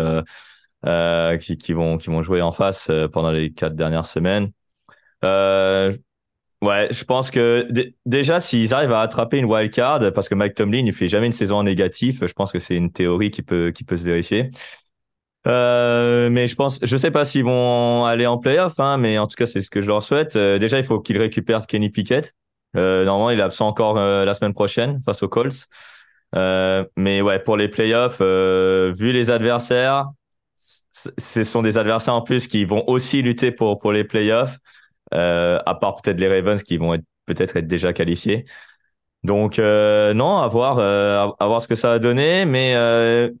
euh, 0.86 1.36
qui 1.38 1.72
vont 1.72 1.98
jouer 2.22 2.42
en 2.42 2.52
face 2.52 2.90
pendant 3.12 3.30
les 3.30 3.52
quatre 3.52 3.74
dernières 3.76 4.06
semaines. 4.06 4.52
Ouais, 6.62 6.88
je 6.90 7.04
pense 7.04 7.30
que 7.30 7.66
dé- 7.70 7.96
déjà 8.04 8.38
s'ils 8.38 8.74
arrivent 8.74 8.92
à 8.92 9.00
attraper 9.00 9.38
une 9.38 9.46
wild 9.46 9.72
card, 9.72 10.12
parce 10.12 10.28
que 10.28 10.34
Mike 10.34 10.54
Tomlin 10.54 10.84
il 10.84 10.92
fait 10.92 11.08
jamais 11.08 11.26
une 11.26 11.32
saison 11.32 11.56
en 11.56 11.62
négatif, 11.62 12.26
je 12.26 12.32
pense 12.34 12.52
que 12.52 12.58
c'est 12.58 12.76
une 12.76 12.92
théorie 12.92 13.30
qui 13.30 13.40
peut 13.42 13.72
se 13.74 14.04
vérifier. 14.04 14.50
Mais 15.46 16.48
je 16.48 16.54
pense, 16.54 16.78
je 16.82 16.96
sais 16.96 17.10
pas 17.10 17.24
s'ils 17.24 17.44
vont 17.44 18.04
aller 18.04 18.26
en 18.26 18.38
playoff, 18.38 18.78
hein, 18.78 18.98
mais 18.98 19.18
en 19.18 19.26
tout 19.26 19.36
cas, 19.36 19.46
c'est 19.46 19.62
ce 19.62 19.70
que 19.70 19.80
je 19.82 19.88
leur 19.88 20.02
souhaite. 20.02 20.36
Déjà, 20.36 20.78
il 20.78 20.84
faut 20.84 21.00
qu'ils 21.00 21.18
récupèrent 21.18 21.66
Kenny 21.66 21.90
Pickett. 21.90 22.34
Euh, 22.76 23.04
normalement, 23.04 23.30
il 23.30 23.38
est 23.38 23.42
absent 23.42 23.66
encore 23.66 23.98
euh, 23.98 24.24
la 24.24 24.34
semaine 24.34 24.54
prochaine 24.54 25.00
face 25.04 25.22
aux 25.22 25.28
Colts. 25.28 25.66
Euh, 26.36 26.84
mais 26.96 27.20
ouais, 27.22 27.40
pour 27.40 27.56
les 27.56 27.68
playoffs, 27.68 28.20
vu 28.20 29.12
les 29.12 29.30
adversaires, 29.30 30.06
ce 30.56 31.44
sont 31.44 31.62
des 31.62 31.78
adversaires 31.78 32.14
en 32.14 32.22
plus 32.22 32.46
qui 32.46 32.64
vont 32.64 32.84
aussi 32.88 33.22
lutter 33.22 33.50
pour 33.50 33.78
pour 33.78 33.92
les 33.92 34.04
playoffs. 34.04 34.58
À 35.12 35.78
part 35.80 35.96
peut-être 35.96 36.20
les 36.20 36.28
Ravens 36.28 36.62
qui 36.62 36.76
vont 36.76 36.94
être 36.94 37.04
peut-être 37.26 37.56
être 37.56 37.66
déjà 37.66 37.92
qualifiés. 37.92 38.44
Donc 39.24 39.58
non, 39.58 40.38
à 40.38 40.48
voir, 40.48 40.78
à, 40.78 41.46
voir 41.46 41.62
ce 41.62 41.68
que 41.68 41.74
ça 41.74 41.88
va 41.88 41.98
donner, 41.98 42.44
mais 42.44 42.76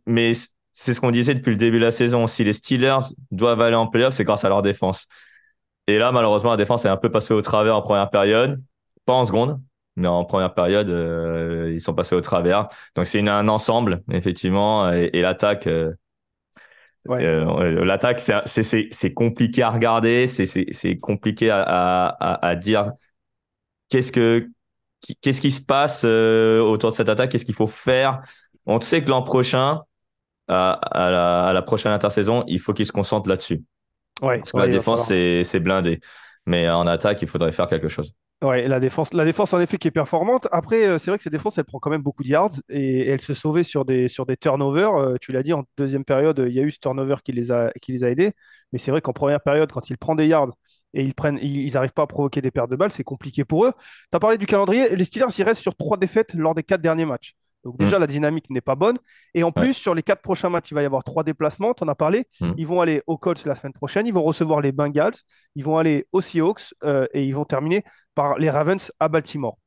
mais 0.06 0.32
c'est 0.72 0.94
ce 0.94 1.00
qu'on 1.00 1.10
disait 1.10 1.34
depuis 1.34 1.50
le 1.50 1.56
début 1.56 1.78
de 1.78 1.84
la 1.84 1.92
saison. 1.92 2.26
Si 2.26 2.42
les 2.42 2.54
Steelers 2.54 3.14
doivent 3.30 3.60
aller 3.60 3.76
en 3.76 3.86
playoff, 3.86 4.14
c'est 4.14 4.24
grâce 4.24 4.44
à 4.44 4.48
leur 4.48 4.62
défense. 4.62 5.06
Et 5.86 5.98
là, 5.98 6.12
malheureusement, 6.12 6.50
la 6.52 6.56
défense 6.56 6.84
est 6.84 6.88
un 6.88 6.96
peu 6.96 7.10
passée 7.10 7.34
au 7.34 7.42
travers 7.42 7.76
en 7.76 7.82
première 7.82 8.10
période, 8.10 8.62
pas 9.10 9.16
en 9.16 9.24
seconde, 9.26 9.60
mais 9.96 10.08
en 10.08 10.24
première 10.24 10.54
période, 10.54 10.88
euh, 10.88 11.70
ils 11.72 11.80
sont 11.80 11.94
passés 11.94 12.14
au 12.14 12.20
travers. 12.20 12.68
Donc 12.94 13.06
c'est 13.06 13.26
un 13.26 13.48
ensemble, 13.48 14.02
effectivement, 14.10 14.92
et, 14.92 15.10
et 15.12 15.22
l'attaque. 15.22 15.66
euh, 15.66 15.92
Ouais. 17.06 17.24
euh, 17.24 17.84
l'attaque, 17.84 18.20
c'est 18.20 19.12
compliqué 19.14 19.62
à 19.62 19.70
regarder, 19.70 20.26
c'est 20.26 20.98
compliqué 20.98 21.50
à 21.50 21.62
à 21.62 22.08
à, 22.20 22.46
à 22.48 22.56
dire 22.56 22.92
qu'est-ce 23.88 24.12
que 24.12 24.48
qui- 25.00 25.16
qu'est-ce 25.16 25.40
qui 25.40 25.50
se 25.50 25.62
passe 25.62 26.04
autour 26.04 26.90
de 26.90 26.94
cette 26.94 27.08
attaque, 27.08 27.30
qu'est-ce 27.30 27.44
qu'il 27.44 27.54
faut 27.54 27.66
faire. 27.66 28.22
On 28.66 28.80
sait 28.80 29.02
que 29.02 29.08
l'an 29.10 29.22
prochain, 29.22 29.82
à, 30.48 30.72
à 30.72 31.10
la, 31.10 31.46
à 31.48 31.52
la 31.54 31.62
prochaine 31.62 31.92
intersaison, 31.92 32.44
il 32.48 32.60
faut 32.60 32.74
qu'ils 32.74 32.86
se 32.86 32.92
concentrent 32.92 33.28
là-dessus. 33.28 33.64
Ouais, 34.22 34.38
Parce 34.38 34.52
que 34.52 34.56
ouais, 34.58 34.66
la 34.66 34.68
défense, 34.68 35.06
c'est 35.08 35.60
blindé. 35.60 36.00
Mais 36.46 36.68
en 36.70 36.86
attaque, 36.86 37.22
il 37.22 37.28
faudrait 37.28 37.52
faire 37.52 37.68
quelque 37.68 37.88
chose. 37.88 38.14
Ouais, 38.42 38.66
la 38.68 38.80
défense, 38.80 39.12
la 39.12 39.26
défense 39.26 39.52
en 39.52 39.60
effet 39.60 39.76
qui 39.76 39.88
est 39.88 39.90
performante. 39.90 40.48
Après, 40.50 40.86
euh, 40.86 40.96
c'est 40.96 41.10
vrai 41.10 41.18
que 41.18 41.22
cette 41.22 41.32
défense, 41.32 41.58
elle 41.58 41.64
prend 41.64 41.78
quand 41.78 41.90
même 41.90 42.00
beaucoup 42.00 42.22
de 42.22 42.28
yards 42.28 42.52
et, 42.70 43.06
elle 43.06 43.20
se 43.20 43.34
sauvait 43.34 43.64
sur 43.64 43.84
des, 43.84 44.08
sur 44.08 44.24
des 44.24 44.38
turnovers. 44.38 44.94
Euh, 44.94 45.16
tu 45.20 45.30
l'as 45.32 45.42
dit, 45.42 45.52
en 45.52 45.64
deuxième 45.76 46.06
période, 46.06 46.42
il 46.48 46.54
y 46.54 46.58
a 46.58 46.62
eu 46.62 46.70
ce 46.70 46.78
turnover 46.78 47.16
qui 47.22 47.32
les 47.32 47.52
a, 47.52 47.70
qui 47.82 47.92
les 47.92 48.02
a 48.02 48.08
aidés. 48.08 48.32
Mais 48.72 48.78
c'est 48.78 48.90
vrai 48.92 49.02
qu'en 49.02 49.12
première 49.12 49.42
période, 49.42 49.70
quand 49.70 49.90
il 49.90 49.98
prend 49.98 50.14
des 50.14 50.26
yards 50.26 50.54
et 50.94 51.02
ils 51.02 51.12
prennent, 51.14 51.38
ils 51.42 51.70
n'arrivent 51.74 51.92
pas 51.92 52.02
à 52.04 52.06
provoquer 52.06 52.40
des 52.40 52.50
pertes 52.50 52.70
de 52.70 52.76
balles, 52.76 52.92
c'est 52.92 53.04
compliqué 53.04 53.44
pour 53.44 53.66
eux. 53.66 53.72
Tu 54.10 54.16
as 54.16 54.20
parlé 54.20 54.38
du 54.38 54.46
calendrier. 54.46 54.96
Les 54.96 55.04
Steelers, 55.04 55.26
ils 55.36 55.44
restent 55.44 55.60
sur 55.60 55.76
trois 55.76 55.98
défaites 55.98 56.32
lors 56.32 56.54
des 56.54 56.62
quatre 56.62 56.80
derniers 56.80 57.04
matchs. 57.04 57.34
Donc 57.64 57.76
déjà, 57.78 57.98
la 57.98 58.06
dynamique 58.06 58.48
n'est 58.50 58.60
pas 58.60 58.74
bonne. 58.74 58.98
Et 59.34 59.42
en 59.42 59.52
plus, 59.52 59.74
sur 59.74 59.94
les 59.94 60.02
quatre 60.02 60.22
prochains 60.22 60.48
matchs, 60.48 60.70
il 60.70 60.74
va 60.74 60.82
y 60.82 60.86
avoir 60.86 61.04
trois 61.04 61.24
déplacements. 61.24 61.74
Tu 61.74 61.84
en 61.84 61.88
as 61.88 61.94
parlé. 61.94 62.24
Mm. 62.40 62.52
Ils 62.56 62.66
vont 62.66 62.80
aller 62.80 63.02
aux 63.06 63.18
Colts 63.18 63.44
la 63.44 63.54
semaine 63.54 63.72
prochaine. 63.72 64.06
Ils 64.06 64.14
vont 64.14 64.22
recevoir 64.22 64.60
les 64.60 64.72
Bengals. 64.72 65.14
Ils 65.56 65.64
vont 65.64 65.76
aller 65.76 66.06
aux 66.12 66.20
Seahawks 66.20 66.74
euh, 66.84 67.06
et 67.12 67.24
ils 67.24 67.34
vont 67.34 67.44
terminer 67.44 67.84
par 68.14 68.38
les 68.38 68.50
Ravens 68.50 68.90
à 68.98 69.08
Baltimore. 69.08 69.58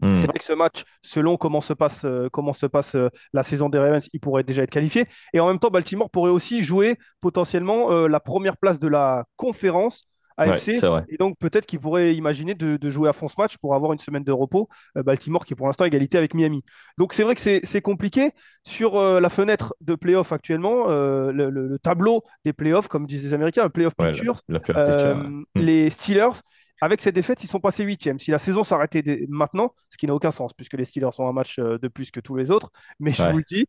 Hmm. 0.00 0.16
C'est 0.16 0.26
vrai 0.26 0.38
que 0.38 0.44
ce 0.44 0.52
match, 0.52 0.82
selon 1.02 1.36
comment 1.36 1.60
se 1.60 1.72
passe, 1.72 2.04
euh, 2.04 2.28
comment 2.30 2.52
se 2.52 2.66
passe 2.66 2.96
euh, 2.96 3.08
la 3.32 3.42
saison 3.42 3.70
des 3.70 3.78
Ravens, 3.78 4.06
il 4.12 4.20
pourrait 4.20 4.42
déjà 4.42 4.62
être 4.62 4.70
qualifié. 4.70 5.06
Et 5.32 5.40
en 5.40 5.46
même 5.46 5.58
temps, 5.58 5.70
Baltimore 5.70 6.10
pourrait 6.10 6.32
aussi 6.32 6.62
jouer 6.62 6.98
potentiellement 7.20 8.06
la 8.08 8.20
première 8.20 8.56
place 8.56 8.78
de 8.78 8.88
la 8.88 9.24
conférence 9.36 10.06
AFC. 10.36 10.80
et 11.08 11.16
donc 11.16 11.36
peut-être 11.38 11.66
qu'ils 11.66 11.80
pourraient 11.80 12.14
imaginer 12.14 12.54
de, 12.54 12.76
de 12.76 12.90
jouer 12.90 13.08
à 13.08 13.12
fond 13.12 13.28
ce 13.28 13.34
match 13.38 13.56
pour 13.58 13.74
avoir 13.74 13.92
une 13.92 13.98
semaine 13.98 14.24
de 14.24 14.32
repos. 14.32 14.68
Euh, 14.96 15.02
Baltimore 15.02 15.44
qui 15.44 15.54
est 15.54 15.56
pour 15.56 15.66
l'instant 15.66 15.84
égalité 15.84 16.18
avec 16.18 16.34
Miami. 16.34 16.62
Donc 16.98 17.12
c'est 17.12 17.22
vrai 17.22 17.34
que 17.34 17.40
c'est 17.40 17.80
compliqué. 17.82 18.30
Sur 18.64 18.96
euh, 18.96 19.20
la 19.20 19.30
fenêtre 19.30 19.74
de 19.80 19.94
playoff 19.94 20.32
actuellement, 20.32 20.86
euh, 20.90 21.30
le, 21.32 21.50
le- 21.50 21.68
le 21.68 21.78
tableau 21.78 22.24
des 22.44 22.52
playoffs, 22.52 22.88
comme 22.88 23.06
disent 23.06 23.24
les 23.24 23.32
Américains, 23.32 23.62
le 23.64 23.70
playoff 23.70 23.94
Ouais, 23.98 24.12
picture, 24.12 24.40
la, 24.48 24.54
la 24.54 24.60
pure 24.60 24.74
euh, 24.76 25.14
picture, 25.14 25.16
ouais. 25.22 25.24
Hmm. 25.24 25.44
les 25.54 25.90
Steelers, 25.90 26.40
avec 26.80 27.00
cette 27.00 27.14
défaite, 27.14 27.42
ils 27.42 27.46
sont 27.48 27.60
passés 27.60 27.84
huitièmes. 27.84 28.18
Si 28.18 28.30
la 28.30 28.38
saison 28.38 28.62
s'arrêtait 28.64 29.26
maintenant, 29.30 29.72
ce 29.90 29.96
qui 29.96 30.06
n'a 30.06 30.14
aucun 30.14 30.30
sens, 30.30 30.52
puisque 30.52 30.74
les 30.74 30.84
Steelers 30.84 31.08
ont 31.18 31.28
un 31.28 31.32
match 31.32 31.58
de 31.58 31.88
plus 31.88 32.10
que 32.10 32.20
tous 32.20 32.36
les 32.36 32.50
autres, 32.50 32.70
mais 33.00 33.12
je 33.12 33.22
vous 33.22 33.38
le 33.38 33.44
dis, 33.48 33.66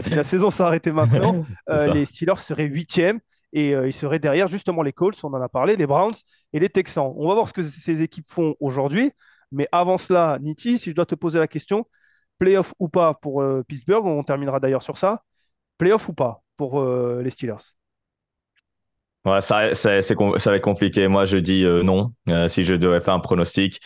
si 0.00 0.14
la 0.14 0.24
saison 0.24 0.50
s'arrêtait 0.50 0.92
maintenant, 0.92 1.44
les 1.68 2.04
Steelers 2.06 2.36
seraient 2.38 2.64
huitièmes 2.64 3.20
et 3.52 3.74
euh, 3.74 3.88
ils 3.88 3.92
seraient 3.92 4.18
derrière 4.18 4.48
justement 4.48 4.82
les 4.82 4.92
Colts, 4.92 5.18
on 5.24 5.32
en 5.32 5.40
a 5.40 5.48
parlé, 5.48 5.76
les 5.76 5.86
Browns 5.86 6.14
et 6.52 6.60
les 6.60 6.68
Texans. 6.68 7.12
On 7.16 7.28
va 7.28 7.34
voir 7.34 7.48
ce 7.48 7.52
que 7.52 7.62
ces 7.62 8.02
équipes 8.02 8.28
font 8.28 8.54
aujourd'hui, 8.60 9.12
mais 9.52 9.68
avant 9.72 9.98
cela, 9.98 10.38
Niti, 10.40 10.78
si 10.78 10.90
je 10.90 10.94
dois 10.94 11.06
te 11.06 11.14
poser 11.14 11.38
la 11.38 11.48
question, 11.48 11.86
playoff 12.38 12.74
ou 12.78 12.88
pas 12.88 13.14
pour 13.14 13.42
euh, 13.42 13.62
Pittsburgh, 13.66 14.04
on 14.04 14.22
terminera 14.22 14.60
d'ailleurs 14.60 14.82
sur 14.82 14.98
ça, 14.98 15.22
playoff 15.78 16.08
ou 16.08 16.12
pas 16.12 16.42
pour 16.56 16.80
euh, 16.80 17.22
les 17.22 17.30
Steelers? 17.30 17.74
Ouais, 19.24 19.40
ça, 19.40 19.74
ça, 19.74 19.90
va 19.90 20.56
être 20.56 20.62
compliqué. 20.62 21.08
Moi, 21.08 21.24
je 21.24 21.38
dis 21.38 21.64
euh, 21.64 21.82
non. 21.82 22.12
Si 22.48 22.62
je 22.62 22.76
devais 22.76 23.00
faire 23.00 23.14
un 23.14 23.20
pronostic, 23.20 23.80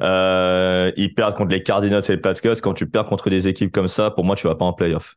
ils 0.00 1.12
perdent 1.16 1.34
contre 1.34 1.50
les 1.50 1.62
Cardinals 1.62 2.02
et 2.06 2.12
les 2.12 2.18
Patriots. 2.18 2.56
Quand 2.62 2.74
tu 2.74 2.86
perds 2.86 3.06
contre 3.06 3.30
des 3.30 3.48
équipes 3.48 3.72
comme 3.72 3.88
ça, 3.88 4.10
pour 4.10 4.24
moi, 4.24 4.36
tu 4.36 4.46
vas 4.46 4.54
pas 4.54 4.66
en 4.66 4.74
playoff. 4.74 5.16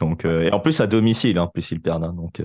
Donc, 0.00 0.24
et 0.24 0.50
en 0.50 0.60
plus 0.60 0.80
à 0.80 0.86
domicile, 0.86 1.36
hein, 1.36 1.42
en 1.42 1.48
plus 1.48 1.70
ils 1.70 1.80
perdent. 1.80 2.04
hein. 2.04 2.14
donc, 2.14 2.42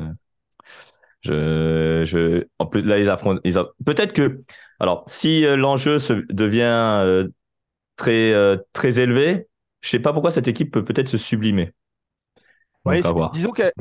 je, 1.21 2.03
je, 2.05 2.45
en 2.59 2.65
plus 2.67 2.83
là, 2.83 2.99
ils 2.99 3.09
affrontent. 3.09 3.41
Ils 3.43 3.55
Peut-être 3.85 4.13
que, 4.13 4.41
alors, 4.79 5.03
si 5.07 5.45
euh, 5.45 5.55
l'enjeu 5.55 5.99
se 5.99 6.13
devient 6.33 6.61
euh, 6.63 7.27
très 7.97 8.33
euh, 8.33 8.57
très 8.73 8.99
élevé, 8.99 9.47
je 9.81 9.89
sais 9.89 9.99
pas 9.99 10.13
pourquoi 10.13 10.31
cette 10.31 10.47
équipe 10.49 10.71
peut 10.73 10.85
peut-être 10.85 11.09
se 11.09 11.17
sublimer. 11.19 11.73
Ouais, 12.85 13.01
disons 13.31 13.51
qu'elle 13.51 13.71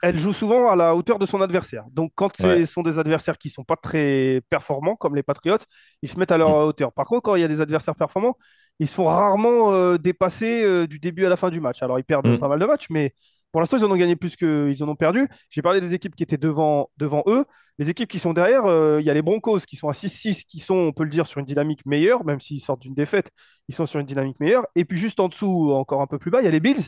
elle 0.00 0.16
joue 0.16 0.32
souvent 0.32 0.70
à 0.70 0.76
la 0.76 0.94
hauteur 0.94 1.18
de 1.18 1.26
son 1.26 1.40
adversaire. 1.42 1.84
Donc, 1.90 2.12
quand 2.14 2.36
ce 2.36 2.64
Ouais. 2.64 2.66
sont 2.66 2.82
des 2.82 2.98
adversaires 3.00 3.36
qui 3.36 3.50
sont 3.50 3.64
pas 3.64 3.74
très 3.76 4.40
performants, 4.48 4.94
comme 4.94 5.16
les 5.16 5.24
Patriots, 5.24 5.58
ils 6.02 6.08
se 6.08 6.18
mettent 6.18 6.30
à 6.30 6.36
leur 6.38 6.50
Mhm. 6.50 6.54
hauteur. 6.66 6.92
Par 6.92 7.04
contre, 7.06 7.22
quand 7.22 7.34
il 7.34 7.40
y 7.40 7.44
a 7.44 7.48
des 7.48 7.60
adversaires 7.60 7.96
performants, 7.96 8.36
ils 8.78 8.88
se 8.88 8.94
font 8.94 9.06
rarement 9.06 9.72
euh, 9.72 9.98
dépasser 9.98 10.86
du 10.86 11.00
début 11.00 11.24
à 11.26 11.28
la 11.28 11.36
fin 11.36 11.50
du 11.50 11.60
match. 11.60 11.82
Alors, 11.82 11.98
ils 11.98 12.04
perdent 12.04 12.30
Mhm. 12.30 12.38
pas 12.38 12.48
mal 12.48 12.60
de 12.60 12.66
matchs, 12.66 12.86
mais 12.90 13.12
pour 13.52 13.60
l'instant, 13.60 13.78
ils 13.78 13.84
en 13.84 13.90
ont 13.90 13.96
gagné 13.96 14.16
plus 14.16 14.36
qu'ils 14.36 14.82
en 14.82 14.88
ont 14.88 14.96
perdu. 14.96 15.28
J'ai 15.50 15.62
parlé 15.62 15.80
des 15.80 15.94
équipes 15.94 16.14
qui 16.14 16.22
étaient 16.22 16.36
devant, 16.36 16.90
devant 16.98 17.22
eux. 17.26 17.44
Les 17.78 17.88
équipes 17.90 18.08
qui 18.08 18.18
sont 18.18 18.32
derrière, 18.32 18.66
euh, 18.66 19.00
il 19.00 19.06
y 19.06 19.10
a 19.10 19.14
les 19.14 19.22
Broncos 19.22 19.60
qui 19.60 19.76
sont 19.76 19.88
à 19.88 19.94
6-6, 19.94 20.44
qui 20.44 20.58
sont, 20.58 20.74
on 20.74 20.92
peut 20.92 21.04
le 21.04 21.10
dire, 21.10 21.26
sur 21.26 21.38
une 21.40 21.46
dynamique 21.46 21.86
meilleure, 21.86 22.24
même 22.24 22.40
s'ils 22.40 22.60
sortent 22.60 22.82
d'une 22.82 22.94
défaite, 22.94 23.30
ils 23.68 23.74
sont 23.74 23.86
sur 23.86 24.00
une 24.00 24.06
dynamique 24.06 24.38
meilleure. 24.40 24.66
Et 24.74 24.84
puis, 24.84 24.98
juste 24.98 25.20
en 25.20 25.28
dessous, 25.28 25.72
encore 25.72 26.02
un 26.02 26.06
peu 26.06 26.18
plus 26.18 26.30
bas, 26.30 26.40
il 26.40 26.44
y 26.44 26.48
a 26.48 26.50
les 26.50 26.60
Bills 26.60 26.82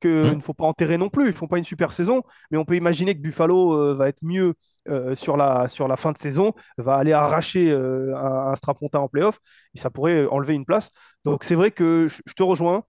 qu'il 0.00 0.10
ne 0.10 0.40
faut 0.40 0.54
pas 0.54 0.66
enterrer 0.66 0.98
non 0.98 1.08
plus. 1.08 1.26
Ils 1.26 1.32
font 1.32 1.48
pas 1.48 1.58
une 1.58 1.64
super 1.64 1.92
saison, 1.92 2.22
mais 2.50 2.58
on 2.58 2.64
peut 2.64 2.76
imaginer 2.76 3.14
que 3.14 3.20
Buffalo 3.20 3.72
euh, 3.74 3.94
va 3.94 4.08
être 4.08 4.22
mieux 4.22 4.54
euh, 4.88 5.14
sur, 5.16 5.36
la, 5.36 5.68
sur 5.68 5.88
la 5.88 5.96
fin 5.96 6.12
de 6.12 6.18
saison, 6.18 6.52
va 6.78 6.96
aller 6.96 7.12
arracher 7.12 7.72
un, 7.72 8.14
un 8.14 8.56
strapontin 8.56 9.00
en 9.00 9.08
playoff, 9.08 9.38
et 9.74 9.78
ça 9.78 9.90
pourrait 9.90 10.26
enlever 10.26 10.54
une 10.54 10.64
place. 10.66 10.90
Donc 11.24 11.44
c'est 11.44 11.54
vrai 11.54 11.70
que 11.70 12.08
je 12.08 12.32
te 12.34 12.42
rejoins. 12.42 12.84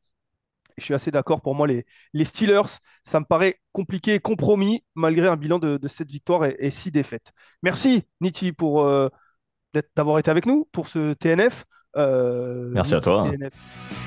Je 0.78 0.84
suis 0.84 0.94
assez 0.94 1.12
d'accord. 1.12 1.42
Pour 1.42 1.56
moi, 1.56 1.68
les, 1.68 1.86
les 2.14 2.24
Steelers, 2.24 2.80
ça 3.04 3.20
me 3.20 3.26
paraît 3.26 3.56
compliqué 3.72 4.20
compromis 4.20 4.84
malgré 4.96 5.28
un 5.28 5.36
bilan 5.36 5.60
de, 5.60 5.78
de 5.78 5.88
7 5.88 6.10
victoires 6.10 6.46
et, 6.46 6.56
et 6.60 6.70
6 6.72 6.92
défaites. 6.92 7.32
Merci, 7.64 8.04
Niti, 8.22 8.52
pour 8.52 8.84
euh, 8.84 9.10
d'avoir 9.96 10.20
été 10.20 10.32
avec 10.32 10.46
nous 10.46 10.68
pour 10.72 10.88
ce 10.88 11.14
TNF. 11.14 11.66
Euh, 11.98 12.70
Merci 12.74 12.96
à 12.96 13.02
toi. 13.02 13.30
TNF. 13.32 14.07